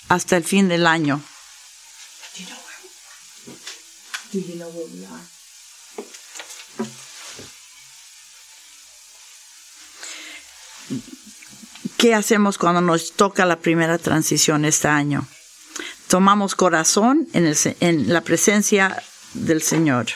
[0.07, 1.21] hasta el fin del año.
[11.97, 15.27] ¿Qué hacemos cuando nos toca la primera transición este año?
[16.09, 19.03] Tomamos corazón en, en la presencia
[19.35, 20.07] del Señor.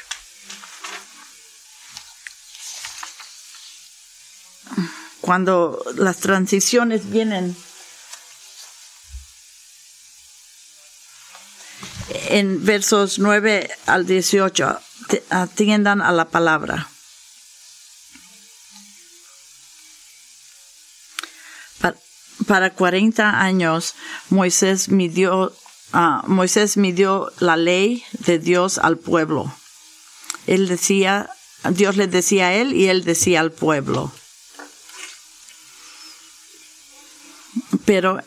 [5.22, 7.56] Cuando las transiciones vienen
[12.30, 14.80] en versos 9 al 18,
[15.30, 16.90] atiendan a la palabra.
[22.48, 23.94] Para 40 años
[24.30, 25.54] Moisés midió
[25.96, 29.54] Ah, Moisés midió la ley de Dios al pueblo.
[30.48, 31.30] Él decía,
[31.70, 34.12] Dios le decía a él y él decía al pueblo.
[37.86, 38.20] Pero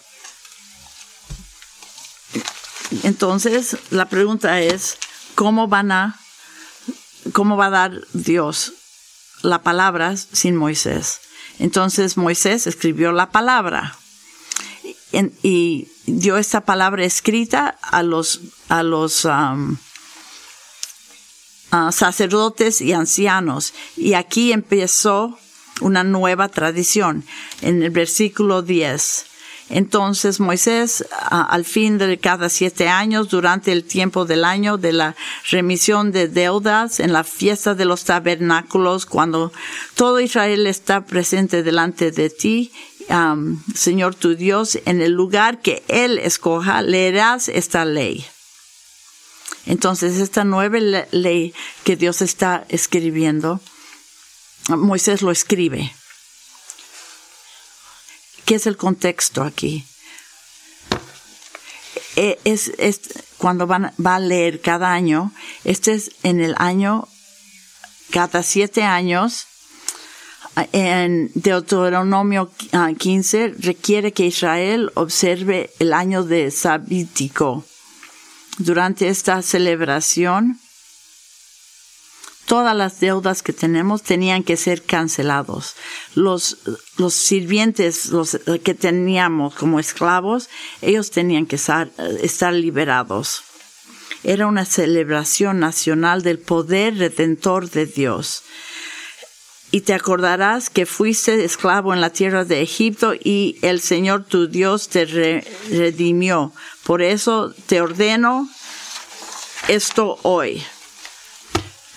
[3.03, 4.97] entonces la pregunta es,
[5.35, 6.21] ¿cómo van a,
[7.33, 8.75] cómo va a dar Dios
[9.43, 11.21] la palabra sin Moisés?
[11.59, 13.99] Entonces Moisés escribió la palabra
[15.43, 19.77] y dio esta palabra escrita a los, a los um,
[21.91, 23.75] sacerdotes y ancianos.
[23.97, 25.39] Y aquí empezó
[25.81, 27.25] una nueva tradición
[27.61, 29.27] en el versículo 10.
[29.69, 35.17] Entonces Moisés, al fin de cada siete años, durante el tiempo del año de la
[35.51, 39.53] remisión de deudas, en la fiesta de los tabernáculos, cuando
[39.97, 42.71] todo Israel está presente delante de ti,
[43.75, 48.27] Señor tu Dios, en el lugar que Él escoja, leerás esta ley.
[49.67, 50.79] Entonces, esta nueva
[51.11, 53.61] ley que Dios está escribiendo,
[54.69, 55.95] Moisés lo escribe.
[58.45, 59.85] ¿Qué es el contexto aquí?
[62.15, 62.73] E, es,
[63.39, 65.33] cuando van, va a leer cada año,
[65.65, 67.09] este es en el año,
[68.11, 69.47] cada siete años,
[70.73, 72.51] en Deuteronomio
[72.99, 77.65] 15 requiere que Israel observe el año de sabítico.
[78.59, 80.59] Durante esta celebración,
[82.47, 85.75] todas las deudas que tenemos tenían que ser cancelados.
[86.15, 86.57] Los,
[86.97, 90.49] los sirvientes, los que teníamos como esclavos,
[90.81, 93.43] ellos tenían que estar liberados.
[94.25, 98.43] Era una celebración nacional del poder redentor de Dios
[99.71, 104.47] y te acordarás que fuiste esclavo en la tierra de Egipto y el Señor tu
[104.47, 106.53] Dios te redimió.
[106.85, 108.49] Por eso te ordeno
[109.69, 110.63] esto hoy.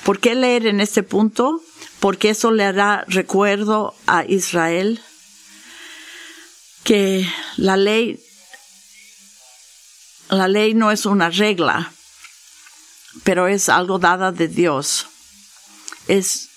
[0.03, 1.61] ¿Por qué leer en este punto?
[1.99, 5.01] Porque eso le hará recuerdo a Israel
[6.83, 8.19] que la ley,
[10.29, 11.91] la ley no es una regla,
[13.23, 15.05] pero es algo dada de Dios.
[16.07, 16.48] Es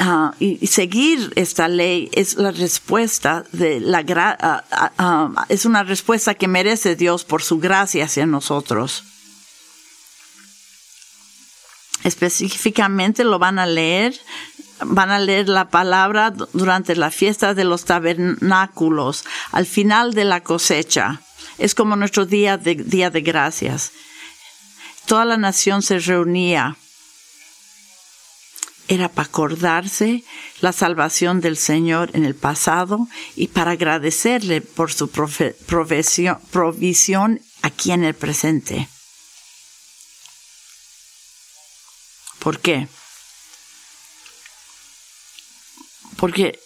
[0.00, 6.34] Ah, y seguir esta ley es la respuesta de la uh, uh, es una respuesta
[6.34, 9.04] que merece Dios por su gracia hacia nosotros.
[12.02, 14.14] Específicamente lo van a leer
[14.84, 20.42] van a leer la palabra durante la fiesta de los tabernáculos, al final de la
[20.42, 21.20] cosecha.
[21.58, 23.92] Es como nuestro día de, día de gracias.
[25.06, 26.76] Toda la nación se reunía.
[28.88, 30.22] Era para acordarse
[30.60, 38.04] la salvación del Señor en el pasado y para agradecerle por su provisión aquí en
[38.04, 38.88] el presente.
[42.38, 42.86] ¿Por qué?
[46.16, 46.60] Porque,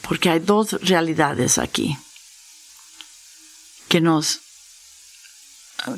[0.00, 1.98] porque hay dos realidades aquí
[3.88, 4.40] que nos,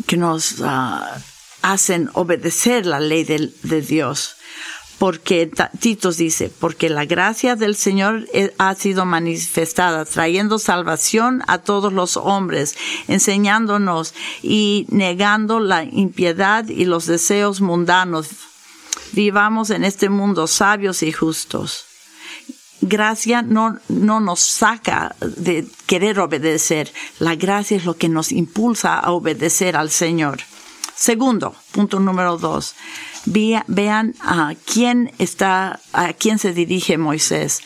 [0.08, 1.22] que nos ah,
[1.64, 4.36] hacen obedecer la ley de, Dios
[4.98, 5.50] porque
[5.80, 11.92] Titos dice, porque la gracia del Señor eh, ha sido manifestada, trayendo salvación a todos
[11.92, 12.76] los hombres,
[13.08, 18.28] enseñándonos y negando la impiedad y los deseos mundanos
[19.12, 21.86] vivamos en este mundo sabios y justos.
[22.82, 26.92] Gracia no, no nos saca de querer obedecer.
[27.18, 30.40] La gracia es lo que nos impulsa a obedecer al Señor.
[30.96, 32.74] Segundo, punto número dos.
[33.26, 37.62] Vean a quién está, a quién se dirige Moisés.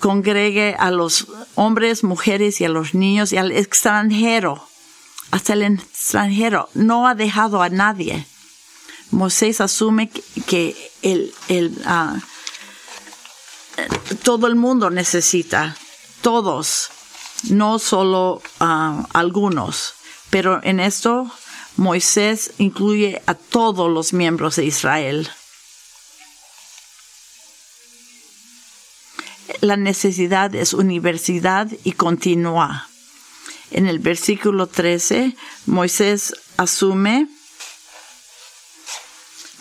[0.00, 4.68] Congregue a los hombres, mujeres y a los niños y al extranjero.
[5.30, 6.68] Hasta el extranjero.
[6.74, 8.26] No ha dejado a nadie.
[9.10, 12.16] Moisés asume que el, ah,
[14.22, 15.76] todo el mundo necesita,
[16.20, 16.90] todos,
[17.50, 19.94] no solo ah, algunos.
[20.30, 21.30] Pero en esto
[21.76, 25.28] Moisés incluye a todos los miembros de Israel.
[29.60, 32.88] La necesidad es universidad y continúa.
[33.70, 37.28] En el versículo 13, Moisés asume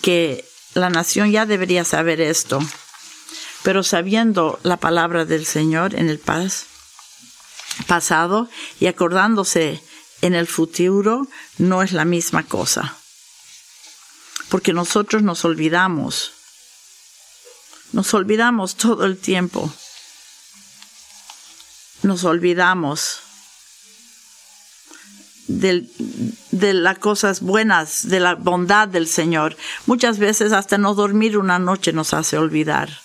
[0.01, 2.59] que la nación ya debería saber esto,
[3.64, 6.66] pero sabiendo la palabra del Señor en el paz,
[7.88, 8.49] pasado
[8.80, 9.82] y acordándose
[10.24, 12.95] en el futuro, no es la misma cosa.
[14.47, 16.32] Porque nosotros nos olvidamos,
[17.91, 19.71] nos olvidamos todo el tiempo,
[22.03, 23.19] nos olvidamos
[25.47, 29.57] de las cosas buenas, de la bondad del Señor.
[29.88, 33.02] Muchas veces hasta no dormir una noche nos hace olvidar.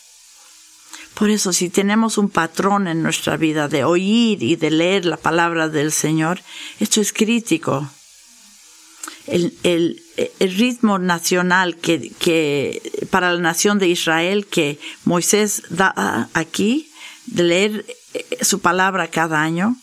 [1.19, 5.17] Por eso, si tenemos un patrón en nuestra vida de oír y de leer la
[5.17, 6.41] palabra del Señor,
[6.79, 7.91] esto es crítico.
[9.27, 10.01] El,
[10.39, 16.89] ritmo nacional que, para la nación de Israel que Moisés da aquí,
[17.27, 17.87] de leer
[18.41, 19.77] su palabra cada año,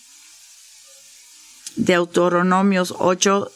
[1.76, 3.52] Deuteronomios 8,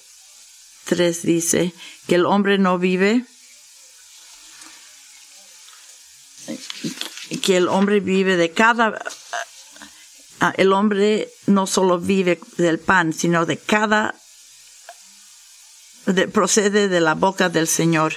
[0.84, 1.74] 3 dice
[2.08, 3.26] que el hombre no vive,
[7.38, 9.00] que el hombre vive de cada,
[10.40, 14.16] ah, el hombre no solo vive del pan, sino de cada,
[16.34, 18.14] procede de la boca del Señor.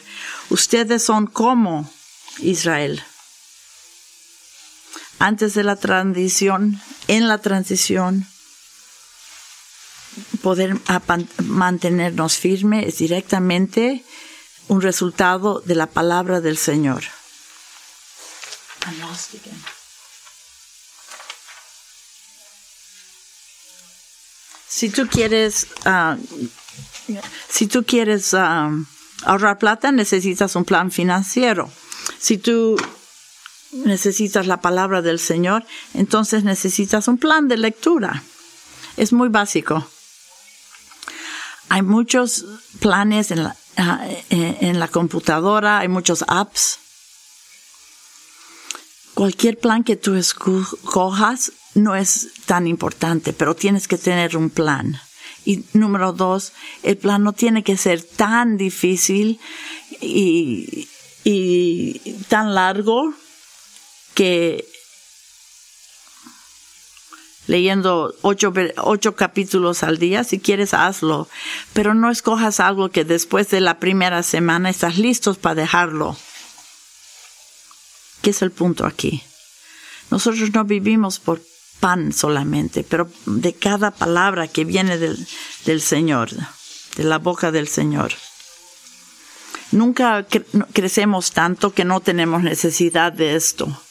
[0.49, 1.91] Ustedes son como
[2.39, 3.03] Israel.
[5.19, 8.27] Antes de la transición, en la transición,
[10.43, 10.77] poder
[11.45, 14.05] mantenernos firmes es directamente
[14.69, 17.05] un resultado de la palabra del Señor.
[24.69, 26.17] Si tú quieres, ah,
[27.49, 28.71] si tú quieres ah,
[29.25, 31.71] ahorrar plata, necesitas un plan financiero.
[32.19, 32.77] Si tú
[33.73, 35.65] necesitas la palabra del Señor,
[35.95, 38.23] entonces necesitas un plan de lectura.
[38.97, 39.87] Es muy básico.
[41.69, 42.45] Hay muchos
[42.81, 46.79] planes en la, ah, eh, en la computadora, hay muchos apps.
[49.15, 54.99] Cualquier plan que tú escojas no es tan importante, pero tienes que tener un plan.
[55.45, 56.53] Y número dos,
[56.83, 59.41] el plan no tiene que ser tan difícil
[60.01, 60.89] y,
[62.29, 63.15] tan largo
[64.15, 64.67] que
[67.47, 71.29] leyendo ocho, ocho, capítulos al día, si quieres hazlo,
[71.73, 76.17] pero no escojas algo que después de la primera semana estás listos para dejarlo.
[78.23, 79.23] ¿Qué es el punto aquí?
[80.11, 81.43] Nosotros no vivimos por
[81.81, 85.27] pan solamente, pero de cada palabra que viene del,
[85.65, 86.31] del Señor,
[86.97, 88.13] de la boca del Señor.
[89.73, 90.27] Nunca
[90.73, 93.83] crecemos tanto que no tenemos necesidad de esto.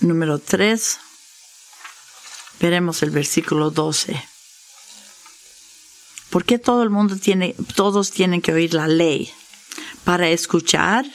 [0.00, 0.98] Número tres,
[2.60, 4.20] Veremos el versículo 12.
[6.30, 9.30] ¿Por qué todo el mundo tiene, todos tienen que oír la ley?
[10.04, 11.06] Para escuchar,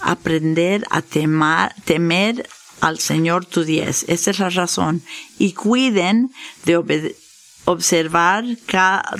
[0.00, 2.48] aprender a temer
[2.80, 4.04] al Señor tu Dios.
[4.08, 5.02] Esa es la razón.
[5.38, 6.32] Y cuiden
[6.64, 7.16] de
[7.64, 8.44] observar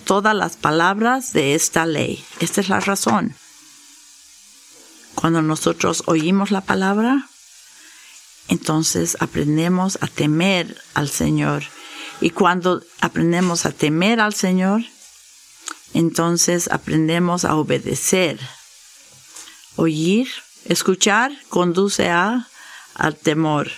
[0.05, 2.24] todas las palabras de esta ley.
[2.40, 3.34] Esta es la razón.
[5.14, 7.28] Cuando nosotros oímos la palabra,
[8.49, 11.62] entonces aprendemos a temer al Señor.
[12.20, 14.82] Y cuando aprendemos a temer al Señor,
[15.95, 18.38] entonces aprendemos a obedecer.
[19.76, 20.28] Oír,
[20.64, 22.49] escuchar, conduce a,
[22.95, 23.70] al temor.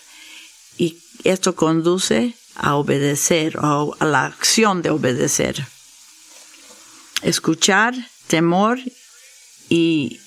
[0.78, 5.66] Y esto conduce a obedecer o a la acción de obedecer.
[7.22, 7.94] Escuchar,
[8.26, 8.78] temor
[9.68, 10.20] y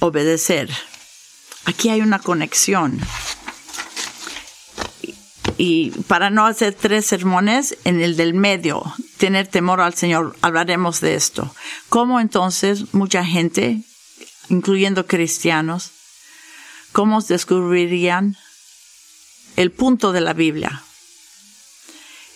[0.00, 0.70] obedecer.
[1.64, 3.00] Aquí hay una conexión.
[5.58, 8.84] Y para no hacer tres sermones, en el del medio,
[9.16, 11.54] tener temor al Señor, hablaremos de esto.
[11.88, 13.82] ¿Cómo entonces mucha gente,
[14.48, 15.90] incluyendo cristianos,
[16.92, 18.36] cómo descubrirían
[19.56, 20.82] el punto de la Biblia?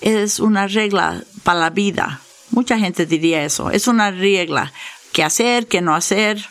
[0.01, 2.21] Es una regla para la vida.
[2.51, 3.71] Mucha gente diría eso.
[3.71, 4.73] Es una regla.
[5.13, 5.67] ¿Qué hacer?
[5.67, 6.45] ¿Qué no hacer?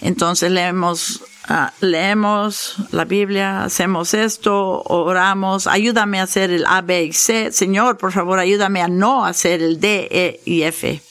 [0.00, 7.04] Entonces leemos, ah, leemos la Biblia, hacemos esto, oramos, ayúdame a hacer el A, B
[7.04, 7.50] y C.
[7.52, 11.02] Señor, por favor, ayúdame a no hacer el D, E y F.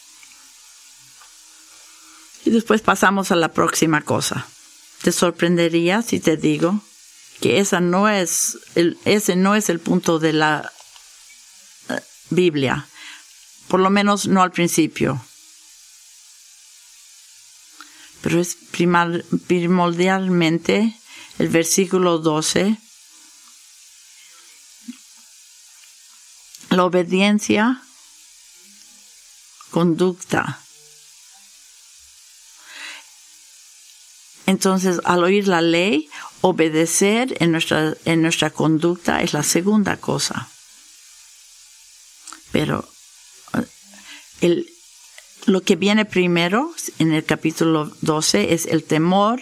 [2.45, 4.47] Y después pasamos a la próxima cosa.
[5.01, 6.81] Te sorprendería si te digo
[7.41, 10.71] que esa no es el, ese no es el punto de la
[11.89, 12.87] eh, Biblia,
[13.67, 15.21] por lo menos no al principio
[18.21, 20.97] pero es primordialmente
[21.39, 22.77] el versículo 12.
[26.69, 27.81] La obediencia,
[29.71, 30.61] conducta.
[34.45, 36.09] Entonces, al oír la ley,
[36.41, 40.49] obedecer en nuestra, en nuestra conducta es la segunda cosa.
[42.51, 42.87] Pero
[44.41, 44.69] el,
[45.47, 49.41] lo que viene primero en el capítulo 12 es el temor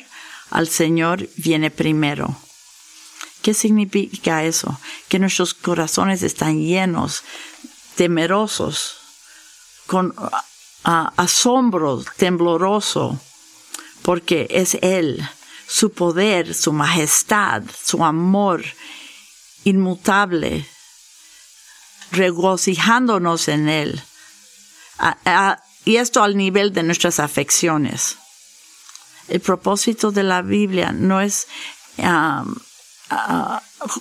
[0.51, 2.37] al Señor viene primero.
[3.41, 4.79] ¿Qué significa eso?
[5.09, 7.23] Que nuestros corazones están llenos,
[7.95, 8.97] temerosos,
[9.87, 10.13] con
[10.83, 13.19] asombro tembloroso,
[14.03, 15.27] porque es Él,
[15.67, 18.63] su poder, su majestad, su amor
[19.63, 20.67] inmutable,
[22.11, 24.03] regocijándonos en Él
[25.85, 28.17] y esto al nivel de nuestras afecciones.
[29.27, 31.47] El propósito de la Biblia no es
[31.97, 32.55] um,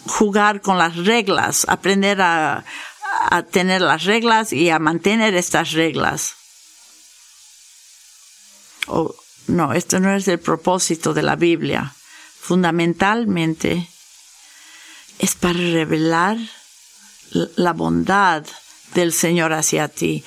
[0.06, 2.64] jugar con las reglas, aprender a,
[3.52, 6.34] tener las reglas y a mantener estas reglas.
[9.46, 11.94] no, esto no es el propósito de la Biblia.
[12.40, 13.88] Fundamentalmente
[15.18, 16.36] es para revelar
[17.30, 18.44] la bondad
[18.94, 20.24] del Señor hacia ti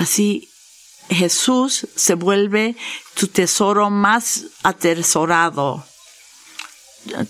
[0.00, 0.48] Así
[1.10, 2.74] Jesús se vuelve
[3.12, 5.84] tu tesoro más atesorado.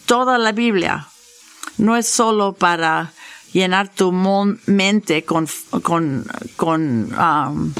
[0.07, 1.09] Toda la Biblia
[1.79, 3.13] no es solo para
[3.53, 5.49] llenar tu mente con,
[5.83, 7.75] con, um,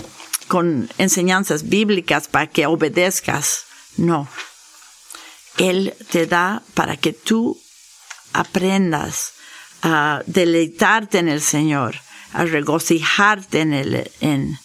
[0.49, 3.67] con enseñanzas bíblicas para que obedezcas.
[3.97, 4.27] No.
[5.57, 7.57] Él te da para que tú
[8.33, 9.35] aprendas
[9.83, 11.95] a deleitarte en el Señor,
[12.33, 14.59] a regocijarte en, el, en,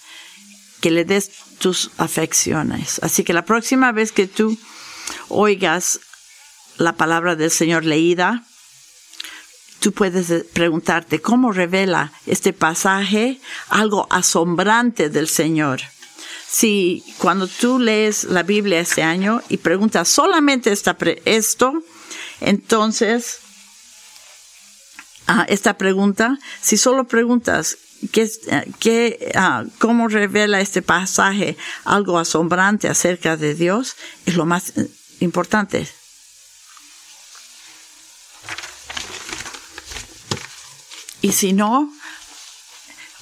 [0.86, 2.99] que le des tus afecciones.
[3.01, 4.55] Así que la próxima vez que tú
[5.29, 5.99] oigas
[6.77, 8.43] la palabra del Señor leída,
[9.79, 15.81] tú puedes preguntarte cómo revela este pasaje algo asombrante del Señor.
[16.47, 21.81] Si cuando tú lees la Biblia este año y preguntas solamente esta esto,
[22.41, 23.39] entonces
[25.25, 27.79] ah, esta pregunta, si solo preguntas
[28.12, 33.96] ¿Qué, ah, ¿Cómo revela este pasaje algo asombrante acerca de Dios?
[34.26, 34.89] Es lo más eh,
[35.20, 35.88] importante.
[41.22, 41.91] Y si no,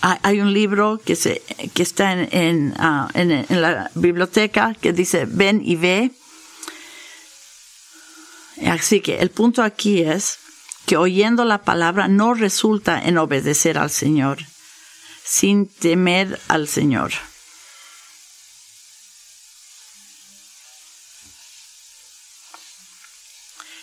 [0.02, 1.42] hay un libro que, se,
[1.74, 6.12] que está en, ah, en, en, la biblioteca que dice ven y ve.
[8.68, 10.40] Así que el punto aquí es
[10.86, 14.40] que oyendo la palabra no resulta en obedecer al Señor
[15.24, 17.12] sin temer al Señor.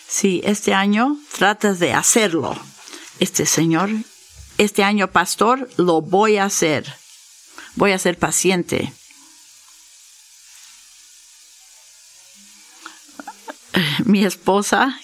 [0.07, 2.55] Si este año tratas de hacerlo,
[3.19, 3.89] este Señor,
[4.57, 6.93] este año pastor, lo voy a hacer.
[7.75, 8.93] Voy a ser paciente.
[14.05, 14.99] Mi esposa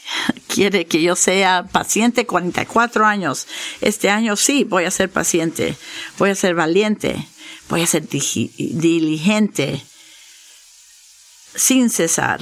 [0.47, 3.47] quiere que yo sea paciente 44 años.
[3.81, 5.77] Este año sí, voy a ser paciente.
[6.17, 7.27] Voy a ser valiente.
[7.69, 9.83] Voy a ser diligente.
[11.55, 12.41] Sin cesar.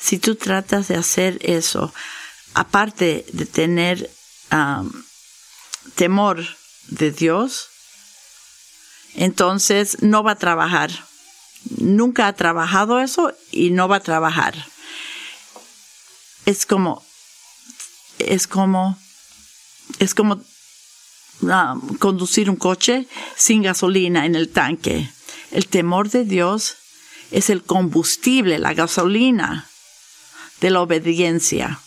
[0.00, 1.92] Si tú tratas de hacer eso,
[2.54, 4.10] aparte de tener
[4.50, 4.90] um,
[5.94, 6.44] temor
[6.88, 7.68] de Dios,
[9.14, 10.90] entonces no va a trabajar.
[11.78, 14.54] Nunca ha trabajado eso y no va a trabajar.
[16.46, 17.04] Es como,
[18.18, 18.98] es como,
[19.98, 20.40] es como
[21.42, 23.06] um, conducir un coche
[23.36, 25.10] sin gasolina en el tanque.
[25.50, 26.76] El temor de Dios
[27.30, 29.68] es el combustible, la gasolina
[30.60, 31.80] de la obediencia.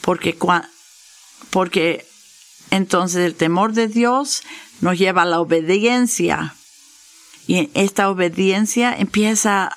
[0.00, 0.36] Porque,
[1.50, 2.06] porque
[2.70, 4.42] entonces el temor de Dios
[4.80, 6.56] nos lleva a la obediencia.
[7.46, 9.76] Y esta obediencia empieza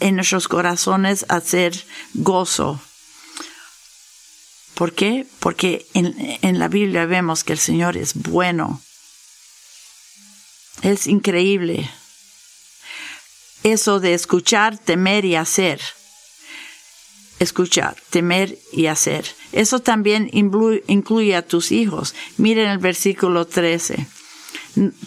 [0.00, 1.84] en nuestros corazones a ser
[2.14, 2.80] gozo.
[4.74, 5.26] ¿Por qué?
[5.38, 8.80] Porque en, la Biblia vemos que el Señor es bueno.
[10.82, 11.88] Es increíble.
[13.62, 15.80] Eso de escuchar, temer y hacer
[17.38, 19.26] escuchar, temer y hacer.
[19.52, 22.14] Eso también incluye a tus hijos.
[22.36, 24.06] Miren el versículo 13.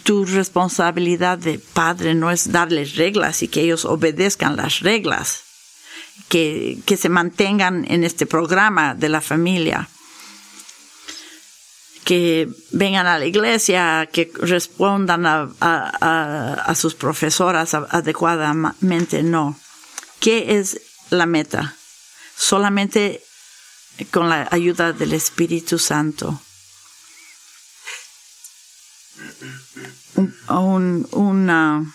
[0.02, 5.42] Tu responsabilidad de padre no es darles reglas y que ellos obedezcan las reglas,
[6.28, 9.88] que, que se mantengan en este programa de la familia,
[12.04, 19.22] que vengan a la iglesia, que respondan a, a, a sus profesoras adecuadamente.
[19.22, 19.58] No.
[20.20, 21.74] ¿Qué es la meta?
[22.38, 23.22] solamente
[24.12, 26.40] con la ayuda del Espíritu Santo.
[30.18, 31.94] Un, una,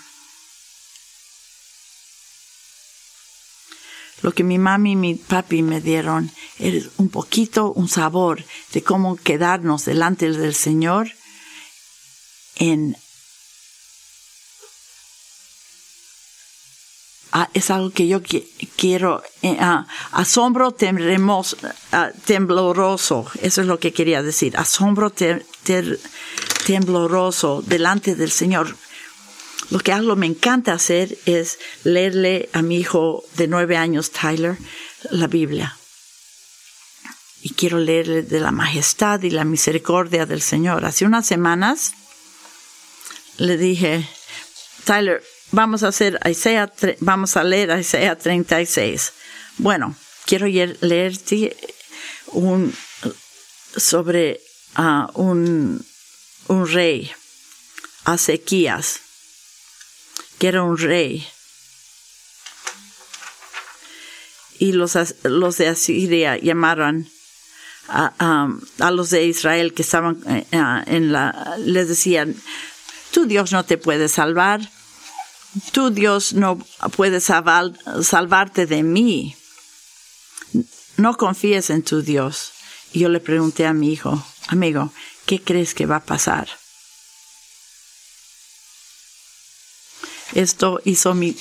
[4.21, 8.81] lo que mi mami y mi papi me dieron es un poquito un sabor de
[8.81, 11.11] cómo quedarnos delante del Señor
[12.55, 12.95] en
[17.35, 18.21] Ah, es algo que yo
[18.77, 19.57] quiero, eh,
[20.11, 20.75] asombro
[21.91, 25.11] ah, tembloroso, eso es lo que quería decir, asombro
[26.65, 28.75] tembloroso delante del Señor.
[29.69, 34.57] Lo que algo me encanta hacer es leerle a mi hijo de nueve años, Tyler,
[35.09, 35.77] la Biblia.
[37.41, 40.85] Y quiero leerle de la majestad y la misericordia del Señor.
[40.85, 41.93] Hace unas semanas
[43.37, 44.07] le dije,
[44.85, 46.19] Tyler, vamos a hacer
[46.99, 49.13] vamos a leer Isaías 36.
[49.57, 49.95] Bueno,
[50.25, 51.55] quiero leerte
[52.27, 52.73] un
[53.75, 54.39] sobre
[54.77, 55.83] uh, un,
[56.47, 57.11] un rey,
[58.05, 58.99] Asequías,
[60.39, 61.27] que era un rey.
[64.59, 67.09] Y los, los de Asiria llamaron
[67.89, 68.47] a,
[68.79, 70.45] a, los de Israel que estaban eh,
[70.87, 72.35] en la, les decían,
[73.11, 74.61] tu Dios no te puede salvar,
[75.71, 76.57] tú Dios no
[76.95, 79.35] puedes salvarte de mí.
[80.97, 82.51] No confíes en tu Dios.
[82.91, 84.91] Y yo le pregunté a mi hijo, amigo,
[85.25, 86.47] ¿qué crees que va a pasar?
[90.33, 91.37] Esto hizo mi,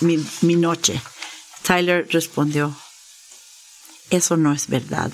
[0.00, 1.00] mi, mi noche.
[1.62, 2.74] Tyler respondió,
[4.08, 5.12] eso no es verdad.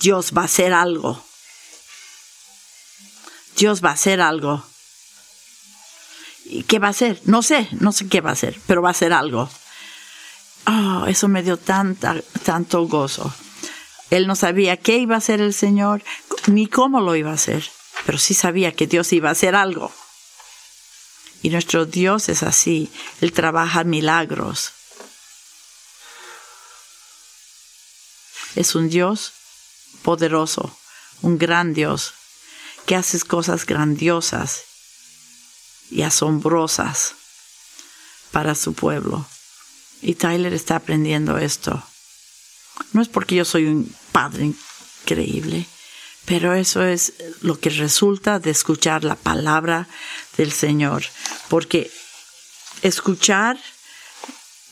[0.00, 1.22] Dios va a hacer algo.
[3.56, 4.64] Dios va a hacer algo.
[6.46, 7.20] ¿Y qué va a hacer?
[7.24, 9.48] No sé, no sé qué va a hacer, pero va a hacer algo.
[10.66, 13.32] Oh, eso me dio tanta, tanto gozo.
[14.10, 16.02] Él no sabía qué iba a hacer el Señor,
[16.48, 17.70] ni cómo lo iba a hacer,
[18.04, 19.92] pero sí sabía que Dios iba a hacer algo.
[21.42, 22.90] Y nuestro Dios es así,
[23.20, 24.72] Él trabaja milagros.
[28.56, 29.32] Es un Dios
[30.02, 30.76] poderoso,
[31.22, 32.14] un gran Dios,
[32.86, 34.62] que hace cosas grandiosas
[35.90, 37.14] y asombrosas
[38.32, 39.24] para su pueblo.
[40.02, 41.82] Y Tyler está aprendiendo esto.
[42.92, 44.52] No es porque yo soy un padre
[45.02, 45.66] increíble,
[46.24, 49.88] pero eso es lo que resulta de escuchar la palabra
[50.36, 51.04] del Señor.
[51.48, 51.90] Porque
[52.82, 53.58] escuchar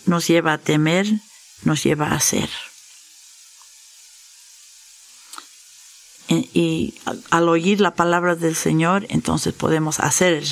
[0.06, 1.06] nos lleva a temer,
[1.62, 2.48] nos lleva a hacer.
[6.30, 6.94] Y
[7.30, 10.44] al oír la palabra del Señor, entonces podemos hacer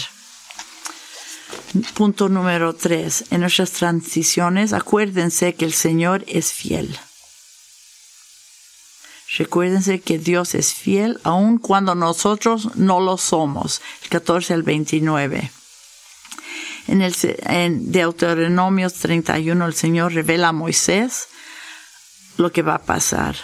[1.95, 3.25] Punto número tres.
[3.31, 6.99] En nuestras transiciones, acuérdense que el Señor es fiel.
[9.39, 13.83] Recuérdense que Dios es fiel aun cuando nosotros no lo somos.
[14.03, 15.51] El 14 al 29.
[16.89, 17.15] En, el,
[17.45, 21.29] en Deuteronomios 31 el Señor revela a Moisés
[22.39, 23.37] lo que va a pasar.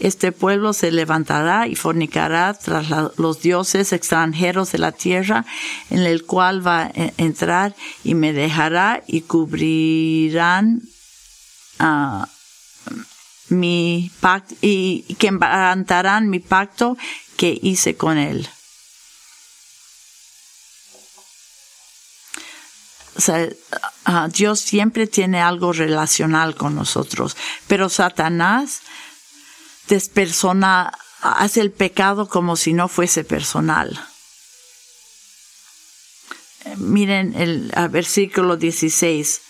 [0.00, 5.46] Este pueblo se levantará y fornicará tras los dioses extranjeros de la tierra
[5.90, 10.82] en el cual va a entrar y me dejará y cubrirán
[11.78, 12.24] uh,
[13.52, 16.96] mi pacto y quebrantarán mi pacto
[17.36, 18.48] que hice con él.
[23.28, 27.36] Uh, Dios siempre tiene algo relacional con nosotros,
[27.68, 28.80] pero Satanás
[29.86, 34.08] despersona, hace el pecado como si no fuese personal.
[36.78, 39.40] Miren el versículo 16.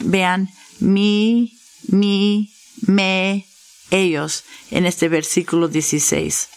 [0.00, 0.48] Vean,
[0.80, 1.57] mi,
[1.88, 2.52] mi,
[2.86, 3.46] me,
[3.90, 6.48] ellos en este versículo 16.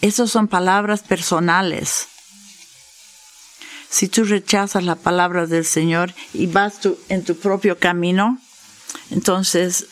[0.00, 2.08] Esas son palabras personales.
[3.88, 8.38] Si tú rechazas la palabra del Señor y vas en tu propio camino,
[9.10, 9.86] entonces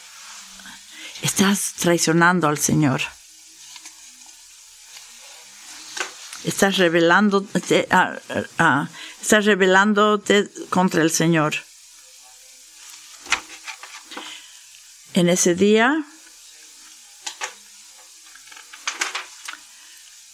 [1.22, 3.02] estás traicionando al Señor.
[6.44, 8.18] Estás rebelándote, ah,
[8.58, 8.88] ah,
[9.20, 11.56] estás rebelándote contra el Señor.
[15.14, 16.04] En ese día,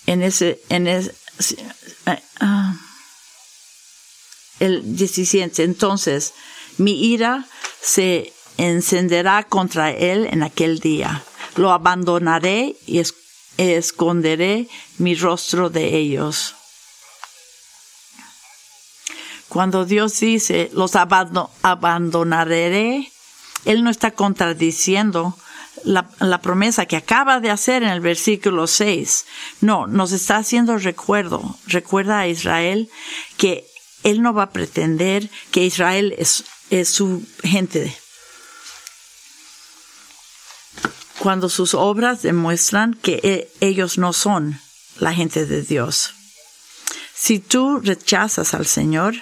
[0.07, 1.15] en ese, en ese,
[2.41, 2.75] ah,
[4.61, 6.35] el 17, entonces
[6.79, 7.47] mi ira
[7.81, 11.23] se encenderá contra él en aquel día.
[11.57, 13.03] Lo abandonaré y
[13.57, 14.69] esconderé
[14.99, 16.55] mi rostro de ellos.
[19.49, 21.53] Cuando Dios dice, los abandonaré,
[23.65, 25.37] Él no está contradiciendo
[25.85, 29.27] la, promesa que acaba de hacer en el versículo 6.
[29.61, 31.57] No, nos está haciendo recuerdo.
[31.67, 32.89] Recuerda a Israel
[33.37, 33.67] que
[34.03, 37.97] Él no va a pretender que Israel es, es su gente
[41.19, 44.61] cuando sus obras demuestran que e, ellos no son
[45.01, 46.15] la gente de Dios.
[47.15, 49.17] Si tú rechazas al Señor,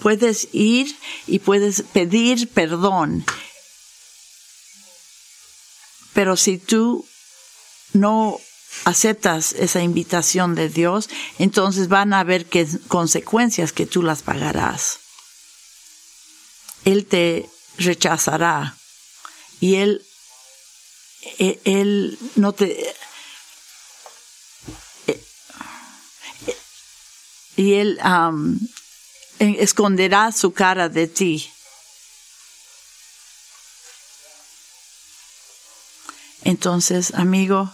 [0.00, 3.24] puedes ir y puedes pedir perdón.
[6.12, 7.06] Pero si tú
[7.92, 8.40] no
[8.84, 11.08] aceptas esa invitación de Dios,
[11.38, 12.46] entonces van a haber
[12.88, 14.98] consecuencias que tú las pagarás.
[16.84, 18.76] Él te rechazará
[19.60, 20.04] y él,
[21.38, 22.94] e, él, no te...
[25.06, 25.20] E,
[26.46, 26.56] e,
[27.56, 27.98] y él
[29.38, 31.50] esconderá su cara de ti.
[36.42, 37.72] Entonces, amigo,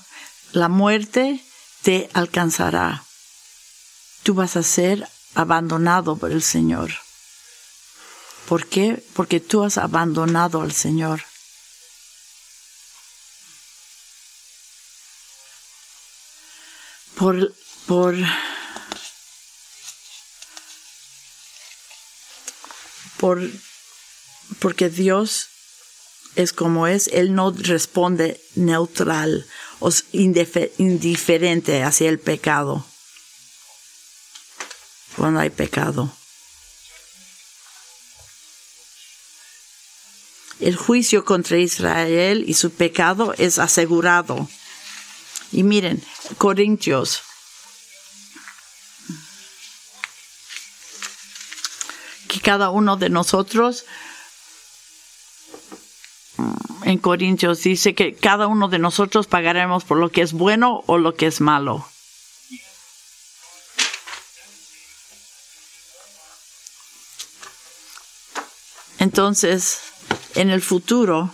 [0.52, 1.44] la muerte
[1.82, 3.04] te alcanzará.
[4.22, 6.92] Tú vas a ser abandonado por el Señor.
[8.48, 9.02] ¿Por qué?
[9.14, 11.22] Porque tú has abandonado al Señor.
[17.16, 17.54] Por,
[17.86, 18.16] por,
[23.20, 23.40] por,
[24.58, 25.48] porque Dios
[26.36, 29.46] es como es, Él no responde neutral
[29.78, 32.84] o indiferente hacia el pecado
[35.16, 36.12] cuando hay pecado.
[40.60, 44.48] el juicio contra Israel y su pecado es asegurado.
[45.52, 46.02] Y miren,
[46.38, 47.22] Corintios.
[52.50, 53.84] Cada uno de nosotros,
[56.82, 60.98] en Corintios dice que cada uno de nosotros pagaremos por lo que es bueno o
[60.98, 61.86] lo que es malo.
[68.98, 69.78] Entonces,
[70.34, 71.30] en el futuro,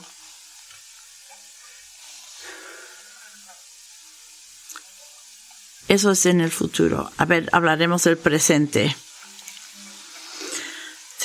[5.89, 7.11] eso es en el futuro.
[7.17, 8.95] A ver, hablaremos del presente.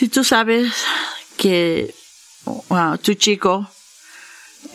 [0.02, 0.74] Si tú sabes
[1.38, 1.93] que
[3.04, 3.70] tu chico,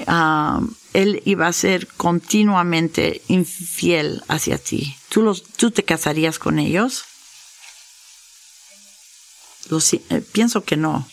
[0.06, 0.60] ah,
[0.92, 7.02] él iba a ser continuamente infiel hacia ti, ¿tú, los, tú te casarías con ellos?
[9.68, 11.08] Eh, pienso que no.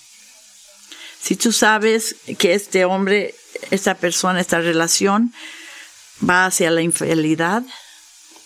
[1.20, 3.34] Si tú sabes que este hombre,
[3.72, 5.34] esta persona, esta relación
[6.24, 7.64] va hacia la infidelidad,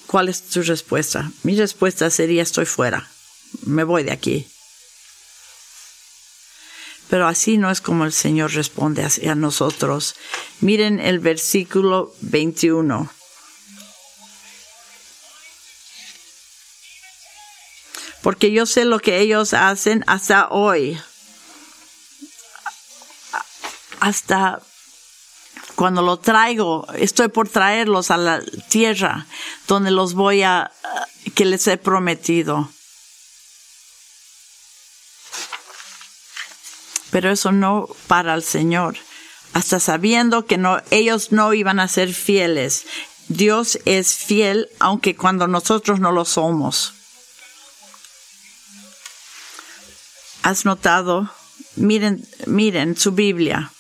[0.06, 1.30] ¿Cuál es tu respuesta?
[1.44, 3.12] Mi respuesta sería estoy fuera,
[3.66, 4.48] me voy de aquí.
[7.10, 10.16] Pero así no es como el Señor responde hacia nosotros.
[10.60, 13.10] Miren el versículo 21.
[18.22, 21.00] Porque yo sé lo que ellos hacen hasta hoy.
[24.00, 24.62] Hasta
[25.76, 29.28] cuando lo traigo, estoy por traerlos a la tierra
[29.68, 30.72] donde los voy a,
[31.36, 32.70] que les he prometido.
[37.12, 38.98] Pero eso no para el Señor,
[39.54, 42.86] hasta sabiendo que no, ellos no iban a ser fieles.
[43.30, 46.94] Dios es fiel aunque cuando nosotros no lo somos.
[50.44, 51.30] ¿Has notado?
[51.76, 53.72] Miren, miren su Biblia.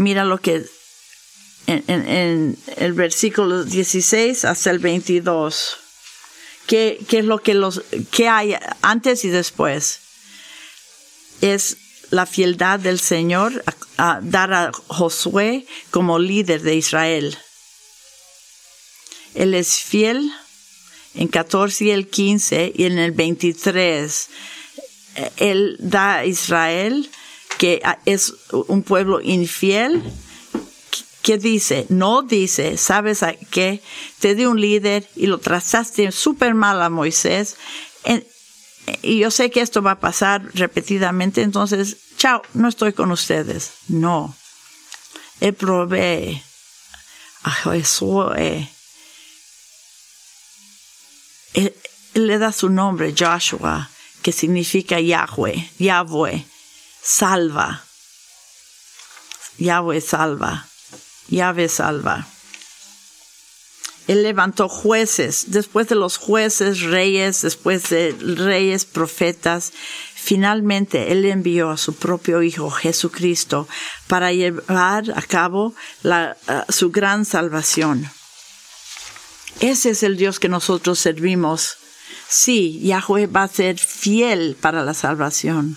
[0.00, 0.66] mira lo que
[1.66, 5.76] en, el versículo 16 hasta el 22.
[6.66, 10.00] ¿Qué, es lo que los qué hay antes y después?
[11.40, 11.76] Es
[12.10, 13.64] la fieldad del Señor
[13.96, 17.36] a, dar a Josué como líder de Israel.
[19.34, 20.32] Él es fiel
[21.14, 24.28] en 14 y el 15 y en el 23.
[25.36, 27.10] Él da a Israel
[27.58, 30.02] que es un pueblo infiel,
[31.22, 31.86] ¿qué dice?
[31.88, 33.82] No dice, ¿sabes a qué?
[34.18, 37.56] Te di un líder y lo trazaste súper mal a Moisés.
[39.02, 43.72] y yo sé que esto va a pasar repetidamente, entonces, chao, no estoy con ustedes.
[43.88, 44.34] No.
[45.40, 46.42] Él provee
[47.42, 48.68] a Josué.
[52.14, 53.88] Le da su nombre, Joshua,
[54.22, 56.44] que significa Yahweh, Yahweh
[57.02, 57.84] salva.
[59.58, 60.69] Yahweh salva.
[61.30, 62.26] Yahweh salva.
[64.06, 69.72] Él levantó jueces, después de los jueces, reyes, después de reyes, profetas.
[70.14, 73.68] Finalmente, Él envió a su propio Hijo Jesucristo
[74.08, 75.74] para llevar a cabo
[76.68, 78.10] su gran salvación.
[79.60, 81.76] Ese es el Dios que nosotros servimos.
[82.28, 85.76] Sí, Yahweh va a ser fiel para la salvación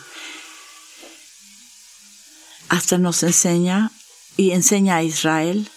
[2.73, 3.91] hasta nos enseña
[4.37, 5.69] y enseña a Israel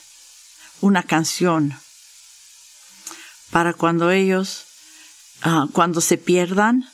[0.81, 1.79] una canción
[3.51, 4.65] para cuando ellos,
[5.43, 6.89] ah, cuando se pierdan,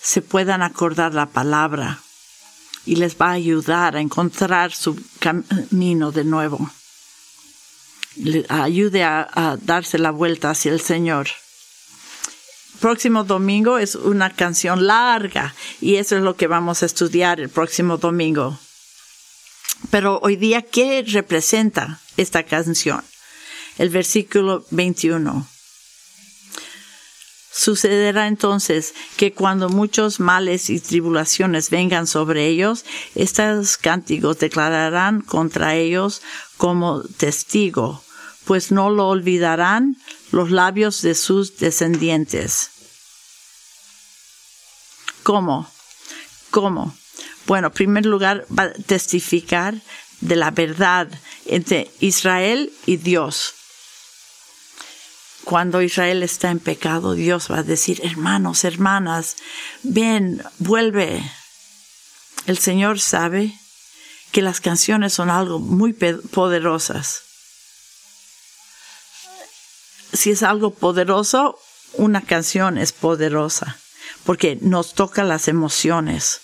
[0.00, 2.00] se puedan acordar la palabra
[2.84, 6.70] y les va a ayudar a encontrar su camino de nuevo.
[8.48, 11.28] ayude a darse la vuelta hacia el Señor
[12.76, 17.48] próximo domingo es una canción larga y eso es lo que vamos a estudiar el
[17.48, 18.58] próximo domingo.
[19.90, 23.02] Pero hoy día, ¿qué representa esta canción?
[23.78, 25.46] El versículo 21.
[27.52, 35.74] Sucederá entonces que cuando muchos males y tribulaciones vengan sobre ellos, estos cánticos declararán contra
[35.74, 36.20] ellos
[36.58, 38.02] como testigo,
[38.44, 39.96] pues no lo olvidarán
[40.32, 42.70] los labios de sus descendientes.
[45.22, 45.68] ¿Cómo?
[46.50, 46.94] ¿Cómo?
[47.46, 49.74] Bueno, en primer lugar, va a testificar
[50.20, 51.08] de la verdad
[51.46, 53.54] entre Israel y Dios.
[55.44, 59.36] Cuando Israel está en pecado, Dios va a decir, hermanos, hermanas,
[59.84, 61.22] ven, vuelve.
[62.46, 63.56] El Señor sabe
[64.32, 67.22] que las canciones son algo muy poderosas.
[70.12, 71.60] Si es algo poderoso,
[71.92, 73.78] una canción es poderosa,
[74.24, 76.40] porque nos toca las emociones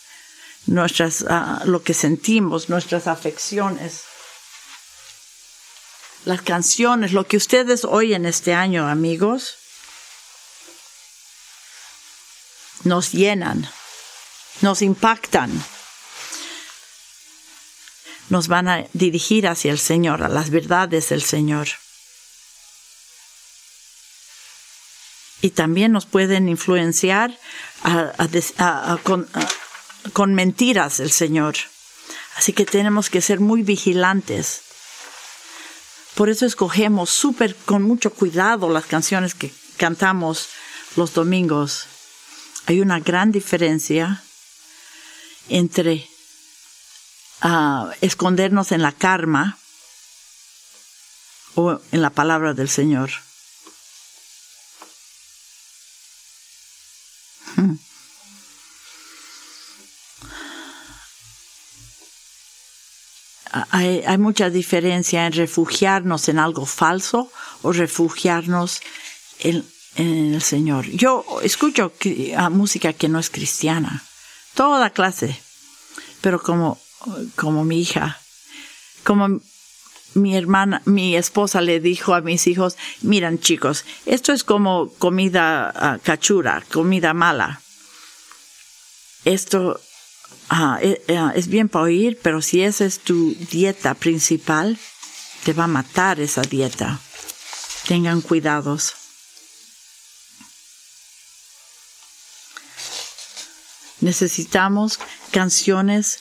[0.66, 4.02] nuestras, ah, lo que sentimos, nuestras afecciones.
[6.24, 9.56] Las canciones, lo que ustedes oyen este año, amigos,
[12.84, 13.68] nos llenan,
[14.60, 15.50] nos impactan,
[18.28, 21.68] nos van a dirigir hacia el Señor, a las verdades del Señor.
[25.40, 27.36] Y también nos pueden influenciar
[27.82, 28.12] a,
[30.34, 31.54] mentiras el Señor.
[32.36, 34.62] Así que tenemos que ser muy vigilantes.
[36.14, 40.48] Por eso escogemos súper con mucho cuidado las canciones que cantamos
[40.96, 41.86] los domingos.
[42.66, 44.22] Hay una gran diferencia
[45.48, 46.06] entre
[47.40, 49.58] ah, escondernos en la karma
[51.54, 53.10] o en la palabra del Señor.
[63.70, 67.30] Hay, mucha diferencia en refugiarnos en algo falso
[67.62, 68.80] o refugiarnos
[69.40, 69.64] en,
[69.96, 70.86] el Señor.
[70.86, 71.92] Yo escucho
[72.50, 74.02] música que no es cristiana,
[74.54, 75.38] toda clase,
[76.22, 76.80] pero como,
[77.36, 78.18] como mi hija,
[79.04, 79.40] como
[80.14, 85.72] mi hermana, mi esposa le dijo a mis hijos, miran chicos, esto es como comida
[85.74, 87.60] uh, cachura, comida mala.
[89.24, 89.80] Esto
[90.52, 94.78] uh, es bien para oír, pero si esa es tu dieta principal,
[95.44, 97.00] te va a matar esa dieta.
[97.86, 98.94] Tengan cuidados.
[104.00, 104.98] Necesitamos
[105.30, 106.20] canciones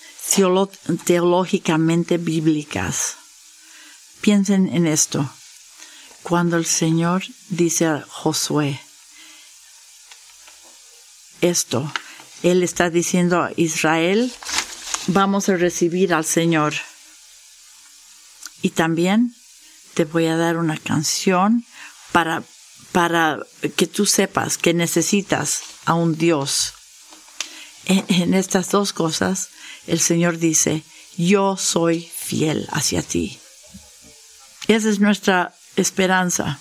[1.04, 3.16] teológicamente bíblicas.
[4.22, 5.30] Piensen en esto.
[6.24, 8.80] Cuando el Señor dice a Josué
[11.42, 11.92] esto,
[12.44, 14.32] Él está diciendo a Israel,
[15.08, 16.74] vamos a recibir al Señor.
[18.62, 19.34] Y también
[19.94, 21.66] te voy a dar una canción
[22.12, 22.44] para,
[22.92, 23.40] para
[23.76, 26.74] que tú sepas que necesitas a un Dios
[27.86, 29.50] en, estas dos cosas,
[29.88, 30.84] el Señor dice,
[31.18, 33.40] yo soy fiel hacia ti.
[34.68, 36.60] Esa es nuestra esperanza.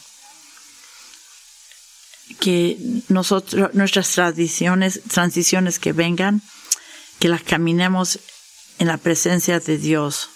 [2.38, 2.78] Que
[3.08, 6.42] nosotros, nuestras tradiciones, transiciones que vengan,
[7.18, 8.20] que las caminemos
[8.78, 10.30] en la presencia de Dios